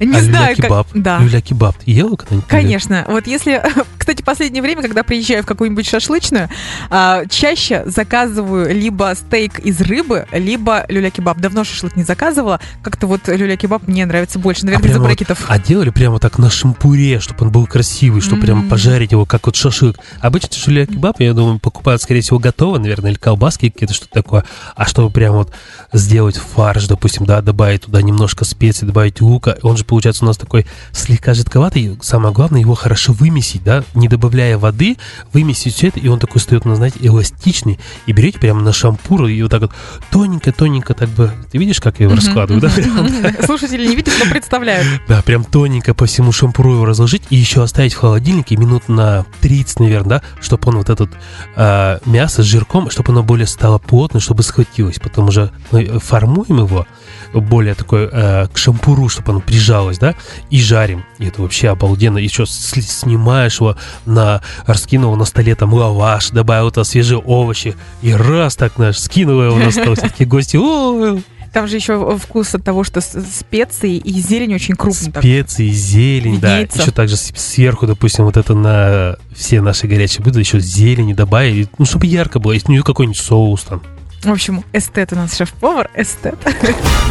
Не 0.00 0.18
а 0.18 0.22
знаю, 0.22 0.56
как... 0.56 0.86
Да. 0.92 1.20
Люля-кебаб, 1.20 1.76
ела 1.86 2.16
когда-нибудь? 2.16 2.48
Конечно. 2.48 3.04
Вот 3.06 3.28
если, 3.28 3.62
кстати, 3.96 4.22
последнее 4.22 4.62
время, 4.62 4.82
когда 4.82 5.04
приезжаю 5.04 5.44
в 5.44 5.46
какую-нибудь 5.46 5.88
шашлычную, 5.88 6.48
а, 6.90 7.26
чаще 7.26 7.84
заказываю 7.86 8.55
либо 8.64 9.12
стейк 9.14 9.58
из 9.60 9.80
рыбы, 9.80 10.26
либо 10.32 10.84
люля-кебаб. 10.88 11.38
Давно 11.38 11.64
шашлык 11.64 11.96
не 11.96 12.02
заказывала, 12.02 12.60
как-то 12.82 13.06
вот 13.06 13.28
люля-кебаб 13.28 13.86
мне 13.86 14.06
нравится 14.06 14.38
больше, 14.38 14.64
наверное, 14.64 14.88
а 14.88 14.90
из-за 14.90 15.00
брекетов. 15.00 15.40
Вот, 15.40 15.50
а 15.50 15.58
делали 15.58 15.90
прямо 15.90 16.18
так 16.18 16.38
на 16.38 16.50
шампуре, 16.50 17.20
чтобы 17.20 17.46
он 17.46 17.52
был 17.52 17.66
красивый, 17.66 18.20
чтобы 18.20 18.42
mm-hmm. 18.42 18.46
прям 18.46 18.68
пожарить 18.68 19.12
его, 19.12 19.26
как 19.26 19.46
вот 19.46 19.56
шашлык. 19.56 19.96
Обычно 20.20 20.56
шуля 20.56 20.86
кебаб, 20.86 21.20
я 21.20 21.34
думаю, 21.34 21.58
покупают, 21.58 22.02
скорее 22.02 22.20
всего, 22.20 22.38
готово, 22.38 22.78
наверное, 22.78 23.10
или 23.10 23.18
колбаски 23.18 23.70
какие-то, 23.70 23.94
что-то 23.94 24.12
такое. 24.12 24.44
А 24.74 24.86
чтобы 24.86 25.10
прям 25.10 25.34
вот 25.34 25.52
сделать 25.92 26.36
фарш, 26.36 26.86
допустим, 26.86 27.26
да, 27.26 27.40
добавить 27.42 27.82
туда 27.82 28.02
немножко 28.02 28.44
специй, 28.44 28.86
добавить 28.86 29.20
лука, 29.20 29.56
он 29.62 29.76
же 29.76 29.84
получается 29.84 30.24
у 30.24 30.26
нас 30.28 30.36
такой 30.36 30.66
слегка 30.92 31.34
жидковатый. 31.34 31.98
Самое 32.02 32.32
главное, 32.34 32.60
его 32.60 32.74
хорошо 32.74 33.12
вымесить, 33.12 33.64
да, 33.64 33.84
не 33.94 34.08
добавляя 34.08 34.58
воды, 34.58 34.96
вымесить 35.32 35.74
все 35.74 35.88
это, 35.88 36.00
и 36.00 36.08
он 36.08 36.18
такой 36.18 36.40
стоит, 36.40 36.64
ну, 36.64 36.74
знаете, 36.74 36.98
эластичный. 37.00 37.78
И 38.06 38.12
берете 38.12 38.38
прямо 38.46 38.62
на 38.62 38.72
шампур 38.72 39.26
и 39.26 39.42
вот 39.42 39.50
так 39.50 39.62
вот 39.62 39.72
тоненько-тоненько 40.12 40.94
так 40.94 41.08
бы... 41.08 41.32
Ты 41.50 41.58
видишь, 41.58 41.80
как 41.80 41.98
я 41.98 42.04
его 42.04 42.14
раскладываю, 42.14 42.60
да? 42.60 42.70
Слушатели 43.44 43.88
не 43.88 43.96
видят, 43.96 44.14
но 44.24 44.30
представляют. 44.30 44.86
Да, 45.08 45.20
прям 45.22 45.42
тоненько 45.42 45.94
по 45.94 46.06
всему 46.06 46.30
шампуру 46.30 46.74
его 46.74 46.84
разложить 46.84 47.22
и 47.30 47.36
еще 47.36 47.64
оставить 47.64 47.94
в 47.94 47.98
холодильнике 47.98 48.56
минут 48.56 48.88
на 48.88 49.26
30, 49.40 49.80
наверное, 49.80 50.20
да, 50.20 50.22
чтобы 50.40 50.68
он 50.68 50.76
вот 50.76 50.90
этот 50.90 51.10
э, 51.56 51.98
мясо 52.06 52.44
с 52.44 52.46
жирком, 52.46 52.88
чтобы 52.90 53.10
оно 53.10 53.24
более 53.24 53.48
стало 53.48 53.78
плотно, 53.78 54.20
чтобы 54.20 54.44
схватилось. 54.44 55.00
Потом 55.00 55.28
уже 55.28 55.50
мы 55.72 55.98
формуем 55.98 56.58
его 56.58 56.86
более 57.32 57.74
такой 57.74 58.08
э, 58.10 58.46
к 58.52 58.56
шампуру, 58.56 59.08
чтобы 59.08 59.32
оно 59.32 59.40
прижалось, 59.40 59.98
да, 59.98 60.14
и 60.50 60.60
жарим. 60.60 61.04
И 61.18 61.26
это 61.26 61.42
вообще 61.42 61.68
обалденно. 61.68 62.18
Еще 62.18 62.46
снимаешь 62.46 63.60
его, 63.60 63.76
на, 64.04 64.40
раскинул 64.66 65.16
на 65.16 65.24
столе 65.24 65.54
там 65.54 65.72
лаваш, 65.72 66.30
добавил 66.30 66.70
туда 66.70 66.84
свежие 66.84 67.18
овощи, 67.18 67.74
и 68.02 68.12
раз 68.12 68.35
так 68.56 68.78
наш 68.78 68.98
скинул 68.98 69.42
его 69.42 69.56
на 69.56 69.70
стол. 69.70 69.94
Все-таки 69.94 70.24
гости, 70.24 70.56
о, 70.56 71.18
там 71.52 71.66
же 71.68 71.76
еще 71.76 72.18
вкус 72.18 72.54
от 72.54 72.64
того, 72.64 72.84
что 72.84 73.00
специи 73.00 73.96
и 73.96 74.12
зелень 74.20 74.54
очень 74.54 74.74
крупная. 74.74 75.22
Специи, 75.22 75.68
зелень, 75.68 76.38
да. 76.38 76.58
Еще 76.58 76.90
также 76.90 77.16
сверху, 77.16 77.86
допустим, 77.86 78.24
вот 78.26 78.36
это 78.36 78.54
на 78.54 79.16
все 79.34 79.62
наши 79.62 79.86
горячие 79.86 80.22
блюда 80.22 80.40
еще 80.40 80.60
зелени 80.60 81.14
добавили, 81.14 81.66
ну, 81.78 81.86
чтобы 81.86 82.06
ярко 82.06 82.40
было, 82.40 82.52
если 82.52 82.72
ну, 82.72 82.82
какой-нибудь 82.82 83.18
соус 83.18 83.62
там. 83.62 83.82
В 84.26 84.32
общем, 84.32 84.64
эстет 84.72 85.12
у 85.12 85.16
нас 85.16 85.36
шеф-повар, 85.36 85.88
эстет. 85.94 86.34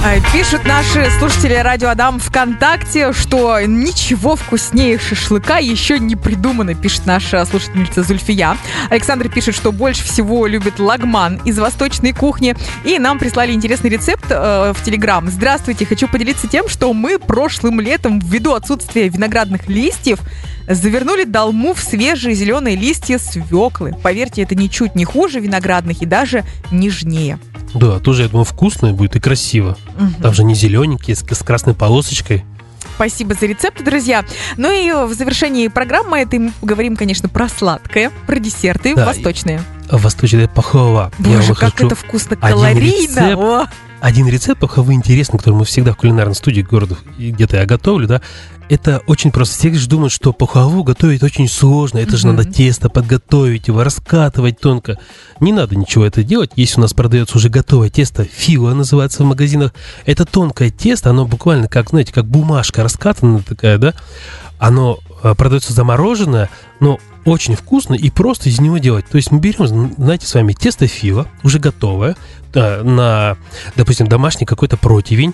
А, 0.04 0.20
пишут 0.34 0.66
наши 0.66 1.10
слушатели 1.18 1.54
Радио 1.54 1.88
Адам 1.88 2.20
ВКонтакте, 2.20 3.14
что 3.14 3.58
ничего 3.62 4.36
вкуснее 4.36 5.00
шашлыка 5.00 5.60
еще 5.60 5.98
не 5.98 6.18
придумано, 6.18 6.76
пишет 6.76 7.06
наша 7.06 7.46
слушательница 7.46 8.04
Зульфия. 8.04 8.58
Александр 8.90 9.30
пишет, 9.30 9.56
что 9.56 9.72
больше 9.72 10.04
всего 10.04 10.46
любит 10.46 10.78
лагман 10.78 11.38
из 11.46 11.58
восточной 11.58 12.12
кухни. 12.12 12.54
И 12.84 13.00
нам 13.00 13.18
прислали 13.18 13.54
интересный 13.54 13.92
рецепт 13.92 14.26
э, 14.30 14.74
в 14.76 14.84
Телеграм. 14.84 15.26
Здравствуйте, 15.30 15.86
хочу 15.86 16.10
поделиться 16.10 16.50
тем, 16.50 16.68
что 16.68 16.92
мы 16.92 17.18
прошлым 17.18 17.80
летом, 17.80 18.20
ввиду 18.20 18.56
отсутствия 18.56 19.08
виноградных 19.08 19.70
листьев, 19.70 20.20
Завернули 20.68 21.26
долму 21.26 21.74
в 21.74 21.80
свежие 21.80 22.36
зеленые 22.36 22.76
листья 22.76 23.18
свеклы. 23.18 23.96
Поверьте, 24.02 24.42
это 24.42 24.56
ничуть 24.56 24.96
не 24.96 25.06
хуже 25.06 25.40
виноградных 25.40 26.02
и 26.02 26.06
даже 26.06 26.44
нежнее. 26.72 27.40
Да, 27.74 28.00
тоже, 28.00 28.24
я 28.24 28.30
думаю, 28.30 28.46
вкусно 28.46 28.94
будет 28.94 29.16
и 29.16 29.20
красиво. 29.20 29.78
Мгм. 29.98 30.14
Там 30.22 30.34
же 30.34 30.44
не 30.44 30.56
зелененькие, 30.56 31.16
с, 31.16 31.20
с 31.20 31.44
красной 31.44 31.74
полосочкой. 31.74 32.44
Спасибо 32.96 33.34
за 33.34 33.46
рецепты, 33.46 33.84
друзья. 33.84 34.24
Ну 34.56 34.72
и 34.72 35.06
в 35.06 35.14
завершении 35.14 35.68
программы 35.68 36.20
этой 36.20 36.40
мы 36.40 36.52
поговорим, 36.62 36.96
конечно, 36.96 37.28
про 37.28 37.50
сладкое, 37.50 38.12
про 38.26 38.40
десерты 38.40 38.96
Да, 38.96 39.06
восточные. 39.06 39.60
А 39.60 39.75
Восточная 39.92 40.48
пахлава. 40.48 41.12
Я 41.20 41.38
Боже, 41.38 41.48
вам 41.54 41.56
как 41.56 41.82
это 41.82 41.96
вкусно, 41.96 42.38
один 42.42 42.58
калорийно. 42.58 43.02
рецепт. 43.02 43.38
О, 43.38 43.66
один 44.02 44.28
рецепт 44.28 44.62
пахлавы 44.62 44.94
интересный, 44.94 45.40
который 45.40 45.56
мы 45.56 45.66
всегда 45.66 45.94
в 45.94 45.98
кулинарной 45.98 46.36
студии 46.36 46.62
города 46.62 46.96
где-то 47.18 47.58
я 47.58 47.66
готовлю, 47.66 48.08
да. 48.08 48.22
Это 48.68 49.02
очень 49.06 49.32
просто. 49.32 49.56
Все 49.58 49.72
же 49.76 49.88
думают, 49.88 50.12
что 50.12 50.34
пахлаву 50.34 50.84
готовить 50.84 51.22
очень 51.22 51.48
сложно. 51.48 52.00
Это 52.00 52.18
же 52.18 52.28
Мгм. 52.28 52.38
надо 52.38 52.52
тесто 52.52 52.90
подготовить, 52.90 53.68
его 53.68 53.84
раскатывать 53.84 54.60
тонко. 54.60 54.98
Не 55.40 55.54
надо 55.54 55.76
ничего 55.76 56.04
это 56.06 56.24
делать. 56.24 56.52
Есть 56.56 56.78
у 56.78 56.82
нас 56.82 56.94
продается 56.94 57.38
уже 57.38 57.50
готовое 57.50 57.90
тесто, 57.92 58.24
фила 58.26 58.74
называется 58.74 59.22
в 59.24 59.28
магазинах. 59.28 59.72
Это 60.08 60.26
тонкое 60.26 60.72
тесто, 60.72 61.12
оно 61.12 61.26
буквально 61.28 61.68
как, 61.68 61.90
знаете, 61.92 62.12
как 62.12 62.26
бумажка 62.26 62.82
раскатанная 62.84 63.44
такая, 63.48 63.78
да. 63.78 63.94
Оно 64.58 64.98
продается 65.34 65.74
замороженное, 65.74 66.50
но 66.80 67.00
очень 67.26 67.56
вкусно 67.56 67.96
и 67.96 68.10
просто 68.10 68.50
из 68.50 68.62
него 68.62 68.78
делать. 68.78 69.06
То 69.08 69.18
есть 69.18 69.32
мы 69.32 69.40
берем, 69.40 69.94
знаете, 69.98 70.28
с 70.28 70.34
вами 70.34 70.54
тесто 70.54 70.88
фила, 70.88 71.28
уже 71.44 71.58
готовое, 71.58 72.16
э, 72.54 72.84
на, 72.84 73.36
допустим, 73.76 74.08
домашний 74.08 74.46
какой-то 74.46 74.78
противень. 74.78 75.34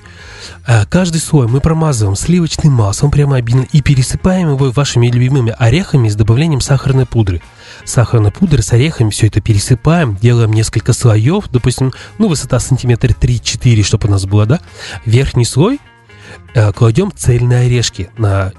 Э, 0.65 0.85
Каждый 0.85 1.19
слой 1.19 1.47
мы 1.47 1.59
промазываем 1.59 2.15
сливочным 2.15 2.71
маслом 2.73 3.11
прямо 3.11 3.35
обильно 3.35 3.67
и 3.73 3.81
пересыпаем 3.81 4.49
его 4.51 4.71
вашими 4.71 5.07
любимыми 5.07 5.53
орехами 5.59 6.07
с 6.07 6.15
добавлением 6.15 6.61
сахарной 6.61 7.05
пудры. 7.05 7.41
Сахарной 7.83 8.31
пудры 8.31 8.61
с 8.61 8.71
орехами 8.71 9.09
все 9.09 9.27
это 9.27 9.41
пересыпаем, 9.41 10.15
делаем 10.15 10.53
несколько 10.53 10.93
слоев, 10.93 11.49
допустим, 11.49 11.91
ну, 12.17 12.29
высота 12.29 12.59
сантиметра 12.59 13.09
3-4, 13.09 13.83
чтобы 13.83 14.07
у 14.07 14.11
нас 14.11 14.25
было, 14.25 14.45
да. 14.45 14.59
Верхний 15.05 15.45
слой 15.45 15.75
э, 15.75 15.90
кладем 16.73 17.11
цельные 17.15 17.65
орешки 17.67 18.09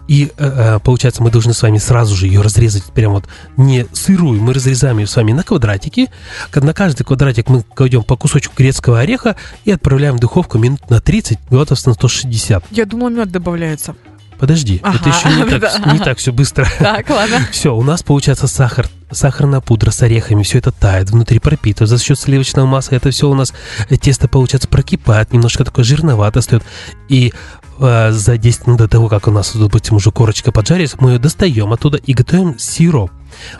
и 0.09 0.31
э, 0.37 0.76
э, 0.76 0.79
получается 0.81 1.23
мы 1.23 1.31
должны 1.31 1.52
с 1.52 1.62
вами 1.62 1.79
сразу 1.79 2.14
же 2.14 2.26
ее 2.26 2.41
разрезать 2.41 2.85
прям 2.93 3.12
вот 3.12 3.25
не 3.57 3.87
сырую 3.93 4.43
мы 4.43 4.55
разрезаем 4.55 4.99
ее 4.99 5.07
с 5.07 5.17
вами 5.17 5.33
на 5.33 5.43
квадратики 5.43 6.11
на 6.55 6.75
каждый 6.75 7.05
квадратик 7.05 7.49
мы 7.49 7.62
кладем 7.62 8.02
по 8.02 8.17
кусочку 8.17 8.55
грецкого 8.57 9.00
ореха 9.00 9.37
и 9.64 9.71
отправляем 9.71 10.17
в 10.17 10.21
духовку 10.21 10.59
минут 10.59 10.88
на 10.91 11.00
30 11.00 11.38
градусов 11.50 11.87
на 11.87 11.95
160 11.95 12.64
Я 12.71 12.87
думала, 12.87 13.11
мед 13.11 13.31
добавляется. 13.31 13.95
Подожди 14.43 14.79
это 14.79 14.89
Ага, 14.89 15.11
еще 15.11 15.29
не 15.45 15.45
так, 15.61 15.87
не 15.93 15.99
так 16.01 16.19
все 16.19 16.33
быстро 16.33 16.67
Так, 16.81 17.09
ладно. 17.11 17.47
все, 17.53 17.77
у 17.77 17.83
нас 17.85 18.03
получается 18.03 18.49
сахар, 18.49 18.89
сахарная 19.13 19.61
пудра 19.61 19.93
с 19.93 20.03
орехами, 20.03 20.43
все 20.43 20.59
это 20.59 20.73
тает, 20.73 21.11
внутри 21.11 21.39
пропитывает 21.39 21.89
за 21.89 22.03
счет 22.03 22.19
сливочного 22.19 22.67
масла. 22.67 22.97
Это 22.97 23.13
все 23.13 23.31
у 23.31 23.35
нас 23.35 23.55
э, 23.89 23.97
тесто, 23.97 24.27
получается, 24.27 24.69
прокипает, 24.69 25.33
немножко 25.33 25.65
такое 25.65 25.85
жирновато 25.85 26.41
стоит. 26.41 26.65
И 27.09 27.33
э, 27.79 28.11
за 28.11 28.37
10 28.37 28.67
минут 28.67 28.81
до 28.81 28.89
того, 28.89 29.09
как 29.09 29.29
у 29.29 29.31
нас, 29.31 29.55
допустим, 29.55 29.95
уже 29.95 30.11
корочка 30.11 30.51
поджарится, 30.51 30.97
мы 30.99 31.13
ее 31.13 31.19
достаем 31.21 31.73
оттуда 31.73 31.99
и 31.99 32.13
готовим 32.13 32.59
сироп. 32.59 33.13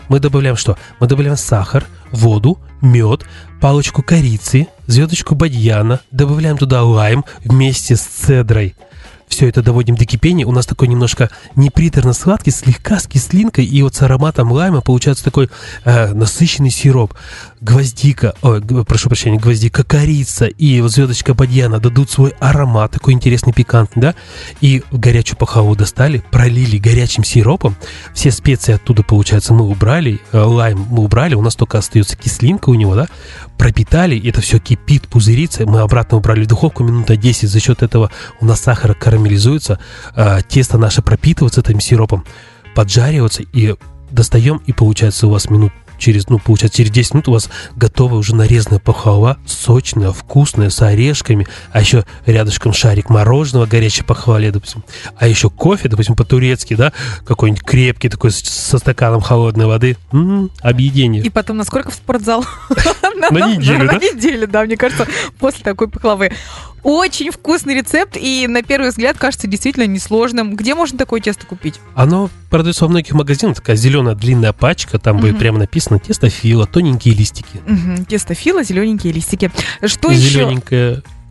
Мы 0.09 0.19
добавляем 0.19 0.57
что? 0.57 0.77
Мы 0.99 1.07
добавляем 1.07 1.37
сахар, 1.37 1.85
воду, 2.11 2.59
мед, 2.81 3.23
палочку 3.61 4.03
корицы, 4.03 4.67
звездочку 4.87 5.33
бадьяна, 5.35 6.01
добавляем 6.11 6.57
туда 6.57 6.83
лайм 6.83 7.23
вместе 7.45 7.95
с 7.95 8.01
цедрой. 8.01 8.75
Все 9.33 9.49
это 9.49 9.63
доводим 9.63 9.95
до 9.95 10.05
кипения. 10.05 10.45
У 10.45 10.51
нас 10.51 10.67
такой 10.67 10.87
немножко 10.87 11.31
неприторно-сладкий, 11.55 12.51
слегка 12.51 12.99
с 12.99 13.07
кислинкой. 13.07 13.65
И 13.65 13.81
вот 13.81 13.95
с 13.95 14.03
ароматом 14.03 14.51
лайма 14.51 14.81
получается 14.81 15.23
такой 15.23 15.49
э, 15.85 16.13
насыщенный 16.13 16.69
сироп. 16.69 17.15
Гвоздика, 17.59 18.35
ой, 18.43 18.61
прошу 18.85 19.09
прощения, 19.09 19.39
гвоздика, 19.39 19.83
корица 19.83 20.45
и 20.45 20.79
вот 20.81 20.91
звездочка 20.91 21.33
бадьяна 21.33 21.79
дадут 21.79 22.11
свой 22.11 22.35
аромат, 22.39 22.91
такой 22.91 23.13
интересный, 23.13 23.53
пикантный, 23.53 24.03
да? 24.03 24.15
И 24.61 24.83
горячую 24.91 25.39
пахаву 25.39 25.75
достали, 25.75 26.23
пролили 26.29 26.77
горячим 26.77 27.23
сиропом. 27.23 27.75
Все 28.13 28.29
специи 28.29 28.75
оттуда, 28.75 29.01
получается, 29.01 29.55
мы 29.55 29.65
убрали. 29.65 30.21
э, 30.31 30.37
Лайм 30.37 30.85
мы 30.91 31.03
убрали, 31.03 31.33
у 31.33 31.41
нас 31.41 31.55
только 31.55 31.79
остается 31.79 32.15
кислинка 32.15 32.69
у 32.69 32.75
него, 32.75 32.93
да? 32.93 33.07
пропитали, 33.57 34.21
это 34.27 34.41
все 34.41 34.59
кипит, 34.59 35.07
пузырится, 35.07 35.65
мы 35.65 35.79
обратно 35.79 36.17
убрали 36.17 36.43
в 36.43 36.47
духовку 36.47 36.83
минут 36.83 37.07
на 37.07 37.15
10, 37.15 37.49
за 37.49 37.59
счет 37.61 37.81
этого 37.81 38.11
у 38.41 38.45
нас 38.45 38.59
сахар 38.59 38.93
карамелизуется, 39.23 39.79
а, 40.15 40.41
тесто 40.41 40.77
наше 40.77 41.01
пропитывается 41.01 41.61
этим 41.61 41.79
сиропом, 41.79 42.25
поджаривается 42.75 43.43
и 43.53 43.75
достаем, 44.11 44.61
и 44.65 44.73
получается 44.73 45.27
у 45.27 45.31
вас 45.31 45.49
минут 45.49 45.71
через, 45.97 46.27
ну, 46.27 46.37
получается, 46.37 46.77
через 46.77 46.91
10 46.91 47.13
минут 47.13 47.27
у 47.29 47.31
вас 47.31 47.49
готова 47.75 48.15
уже 48.15 48.35
нарезанная 48.35 48.79
пахлава, 48.79 49.37
сочная, 49.45 50.11
вкусная, 50.11 50.69
с 50.69 50.81
орешками, 50.81 51.47
а 51.71 51.79
еще 51.79 52.03
рядышком 52.25 52.73
шарик 52.73 53.09
мороженого, 53.09 53.67
горячей 53.67 54.03
пахлаве, 54.03 54.51
допустим, 54.51 54.83
а 55.15 55.27
еще 55.27 55.49
кофе, 55.49 55.87
допустим, 55.87 56.15
по-турецки, 56.15 56.73
да, 56.73 56.91
какой-нибудь 57.25 57.63
крепкий 57.63 58.09
такой 58.09 58.31
со 58.31 58.77
стаканом 58.79 59.21
холодной 59.21 59.65
воды, 59.65 59.95
М, 60.11 60.51
объедение. 60.61 61.23
И 61.23 61.29
потом 61.29 61.57
насколько 61.57 61.89
в 61.89 61.93
спортзал? 61.93 62.43
На 63.15 63.29
неделю, 63.55 63.85
На 63.85 63.93
неделю, 63.93 64.47
да, 64.47 64.65
мне 64.65 64.75
кажется, 64.75 65.07
после 65.39 65.63
такой 65.63 65.87
пахлавы. 65.87 66.31
Очень 66.83 67.31
вкусный 67.31 67.75
рецепт, 67.75 68.17
и 68.19 68.45
на 68.47 68.61
первый 68.61 68.89
взгляд 68.89 69.17
кажется 69.17 69.47
действительно 69.47 69.87
несложным. 69.87 70.55
Где 70.55 70.75
можно 70.75 70.97
такое 70.97 71.21
тесто 71.21 71.45
купить? 71.45 71.79
Оно 71.95 72.29
продается 72.49 72.83
во 72.85 72.89
многих 72.89 73.13
магазинах, 73.13 73.55
такая 73.55 73.75
зеленая 73.77 74.15
длинная 74.15 74.51
пачка, 74.53 74.99
там 74.99 75.17
будет 75.17 75.31
Мгм. 75.31 75.39
прямо 75.39 75.59
написано 75.59 75.99
тесто 75.99 76.29
фила, 76.29 76.65
тоненькие 76.67 77.15
листики. 77.15 77.61
Мгм, 77.65 78.05
Тесто 78.05 78.33
фила, 78.33 78.63
зелененькие 78.63 79.13
листики. 79.13 79.49
Что 79.85 80.11
и 80.11 80.15
еще? 80.15 80.39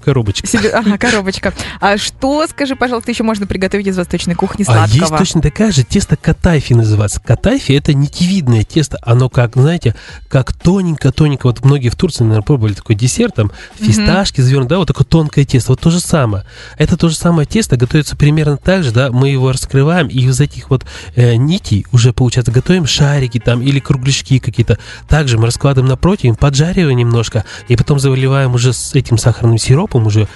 Коробочка. 0.03 0.47
Себе- 0.47 0.71
Ага, 0.71 0.99
коробочка. 0.99 1.55
А 1.81 1.97
что, 1.97 2.47
скажи, 2.47 2.77
пожалуйста, 2.77 3.11
еще 3.11 3.23
можно 3.23 3.47
приготовить 3.47 3.87
из 3.87 3.97
восточной 3.97 4.35
кухни 4.35 4.65
А 4.69 4.83
есть 4.83 4.97
сладкого? 4.99 5.19
точно 5.19 5.41
такая 5.41 5.73
же 5.73 5.85
тесто 5.85 6.17
катайфи 6.17 6.75
называется. 6.75 7.21
Катайфи 7.21 7.73
это 7.73 7.95
нитевидное 7.95 8.65
тесто. 8.65 8.99
Оно 9.03 9.29
как, 9.29 9.55
знаете, 9.55 9.95
как 10.29 10.53
тоненько-тоненько. 10.53 11.47
Вот 11.47 11.65
многие 11.65 11.89
в 11.89 11.97
Турции, 11.97 12.25
наверное, 12.25 12.43
пробовали 12.45 12.75
такой 12.75 12.97
десерт, 12.97 13.35
там 13.37 13.51
фисташки, 13.79 14.41
завернут, 14.41 14.69
да, 14.69 14.79
вот 14.79 14.89
такое 14.89 15.05
тонкое 15.05 15.45
тесто. 15.45 15.73
Вот 15.73 15.81
то 15.81 15.91
же 15.91 16.01
самое. 16.01 16.45
Это 16.79 16.97
то 16.97 17.09
же 17.09 17.17
самое 17.17 17.47
тесто 17.47 17.77
готовится 17.77 18.17
примерно 18.17 18.57
так 18.57 18.83
же, 18.85 18.91
да, 18.93 19.11
мы 19.11 19.29
его 19.29 19.53
раскрываем, 19.53 20.09
и 20.09 20.21
из 20.21 20.41
этих 20.41 20.71
вот 20.71 20.85
э, 21.15 21.37
нитей 21.37 21.87
уже, 21.93 22.13
получается, 22.13 22.51
готовим 22.53 22.87
шарики 22.87 23.39
там 23.39 23.61
или 23.63 23.79
кругляшки 23.79 24.39
какие-то. 24.39 24.79
Также 25.09 25.39
мы 25.39 25.47
раскладываем 25.47 25.89
на 25.91 25.97
противень, 25.97 26.35
поджариваем 26.35 26.97
немножко, 26.97 27.45
и 27.69 27.77
потом 27.77 27.99
заливаем 27.99 28.55
уже 28.55 28.73
с 28.73 28.95
этим 28.95 29.19
сахарным 29.19 29.59
сиропом 29.59 29.92
уже 29.95 30.29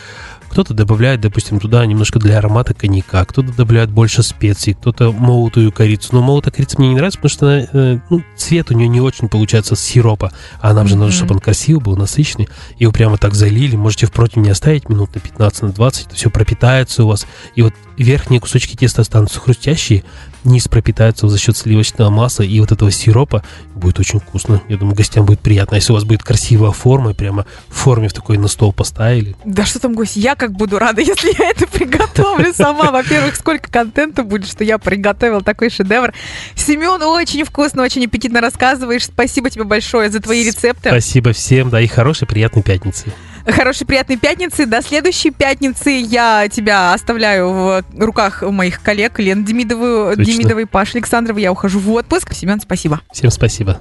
кто-то 0.56 0.72
добавляет, 0.72 1.20
допустим, 1.20 1.60
туда 1.60 1.84
немножко 1.84 2.18
для 2.18 2.38
аромата 2.38 2.72
коньяка, 2.72 3.26
кто-то 3.26 3.52
добавляет 3.52 3.90
больше 3.90 4.22
специй, 4.22 4.72
кто-то 4.72 5.12
молотую 5.12 5.70
корицу. 5.70 6.08
Но 6.12 6.22
молотая 6.22 6.50
корица 6.50 6.76
мне 6.78 6.88
не 6.88 6.94
нравится, 6.94 7.18
потому 7.18 7.30
что 7.30 7.46
она, 7.46 7.66
э, 7.70 7.98
ну, 8.08 8.22
цвет 8.38 8.70
у 8.70 8.74
нее 8.74 8.88
не 8.88 9.02
очень 9.02 9.28
получается 9.28 9.76
с 9.76 9.80
сиропа. 9.80 10.32
А 10.62 10.72
нам 10.72 10.88
же 10.88 10.94
надо, 10.94 11.08
Мгм. 11.08 11.14
чтобы 11.14 11.34
он 11.34 11.40
красивый 11.40 11.82
был, 11.82 11.94
насыщенный. 11.94 12.48
Его 12.78 12.90
прямо 12.90 13.18
так 13.18 13.34
залили. 13.34 13.76
Можете 13.76 14.06
в 14.06 14.12
противне 14.12 14.50
оставить 14.52 14.88
минут 14.88 15.14
на 15.14 15.20
15, 15.20 15.62
на 15.64 15.72
20. 15.72 16.06
Это 16.06 16.14
все 16.14 16.30
пропитается 16.30 17.04
у 17.04 17.08
вас. 17.08 17.26
И 17.54 17.60
вот 17.60 17.74
верхние 17.98 18.40
кусочки 18.40 18.76
теста 18.76 19.02
останутся 19.02 19.40
хрустящие, 19.40 20.04
низ 20.44 20.68
пропитается 20.68 21.28
за 21.28 21.38
счет 21.38 21.56
сливочного 21.56 22.08
масла 22.08 22.44
и 22.44 22.60
вот 22.60 22.72
этого 22.72 22.90
сиропа. 22.90 23.42
Будет 23.74 23.98
очень 23.98 24.20
вкусно. 24.20 24.62
Я 24.68 24.76
думаю, 24.78 24.94
гостям 24.96 25.26
будет 25.26 25.40
приятно. 25.40 25.74
Если 25.74 25.92
у 25.92 25.96
вас 25.96 26.04
будет 26.04 26.22
красивая 26.22 26.70
форма, 26.70 27.12
прямо 27.14 27.44
в 27.68 27.74
форме 27.74 28.08
в 28.08 28.12
такой 28.12 28.38
на 28.38 28.48
стол 28.48 28.72
поставили. 28.72 29.34
Да 29.44 29.66
что 29.66 29.80
там, 29.80 29.94
гость, 29.94 30.16
я 30.16 30.34
как 30.34 30.45
буду 30.52 30.78
рада, 30.78 31.00
если 31.02 31.32
я 31.38 31.50
это 31.50 31.66
приготовлю 31.66 32.52
сама. 32.52 32.90
Во-первых, 32.90 33.36
сколько 33.36 33.70
контента 33.70 34.22
будет, 34.22 34.48
что 34.48 34.64
я 34.64 34.78
приготовила 34.78 35.42
такой 35.42 35.70
шедевр. 35.70 36.12
Семен, 36.54 37.02
очень 37.02 37.44
вкусно, 37.44 37.82
очень 37.82 38.04
аппетитно 38.04 38.40
рассказываешь. 38.40 39.04
Спасибо 39.04 39.50
тебе 39.50 39.64
большое 39.64 40.10
за 40.10 40.20
твои 40.20 40.44
рецепты. 40.44 40.90
Спасибо 40.90 41.32
всем, 41.32 41.70
да, 41.70 41.80
и 41.80 41.86
хорошей, 41.86 42.26
приятной 42.26 42.62
пятницы. 42.62 43.12
Хорошей, 43.46 43.86
приятной 43.86 44.16
пятницы. 44.16 44.66
До 44.66 44.82
следующей 44.82 45.30
пятницы 45.30 45.90
я 45.90 46.48
тебя 46.48 46.92
оставляю 46.92 47.50
в 47.50 47.84
руках 47.98 48.42
моих 48.42 48.82
коллег 48.82 49.18
Лен 49.20 49.44
Демидову. 49.44 50.16
Демидовой, 50.16 50.66
Паши 50.66 50.98
Александровой. 50.98 51.42
Я 51.42 51.52
ухожу 51.52 51.78
в 51.78 51.90
отпуск. 51.92 52.32
Семен, 52.32 52.60
спасибо. 52.60 53.00
Всем 53.12 53.30
спасибо. 53.30 53.80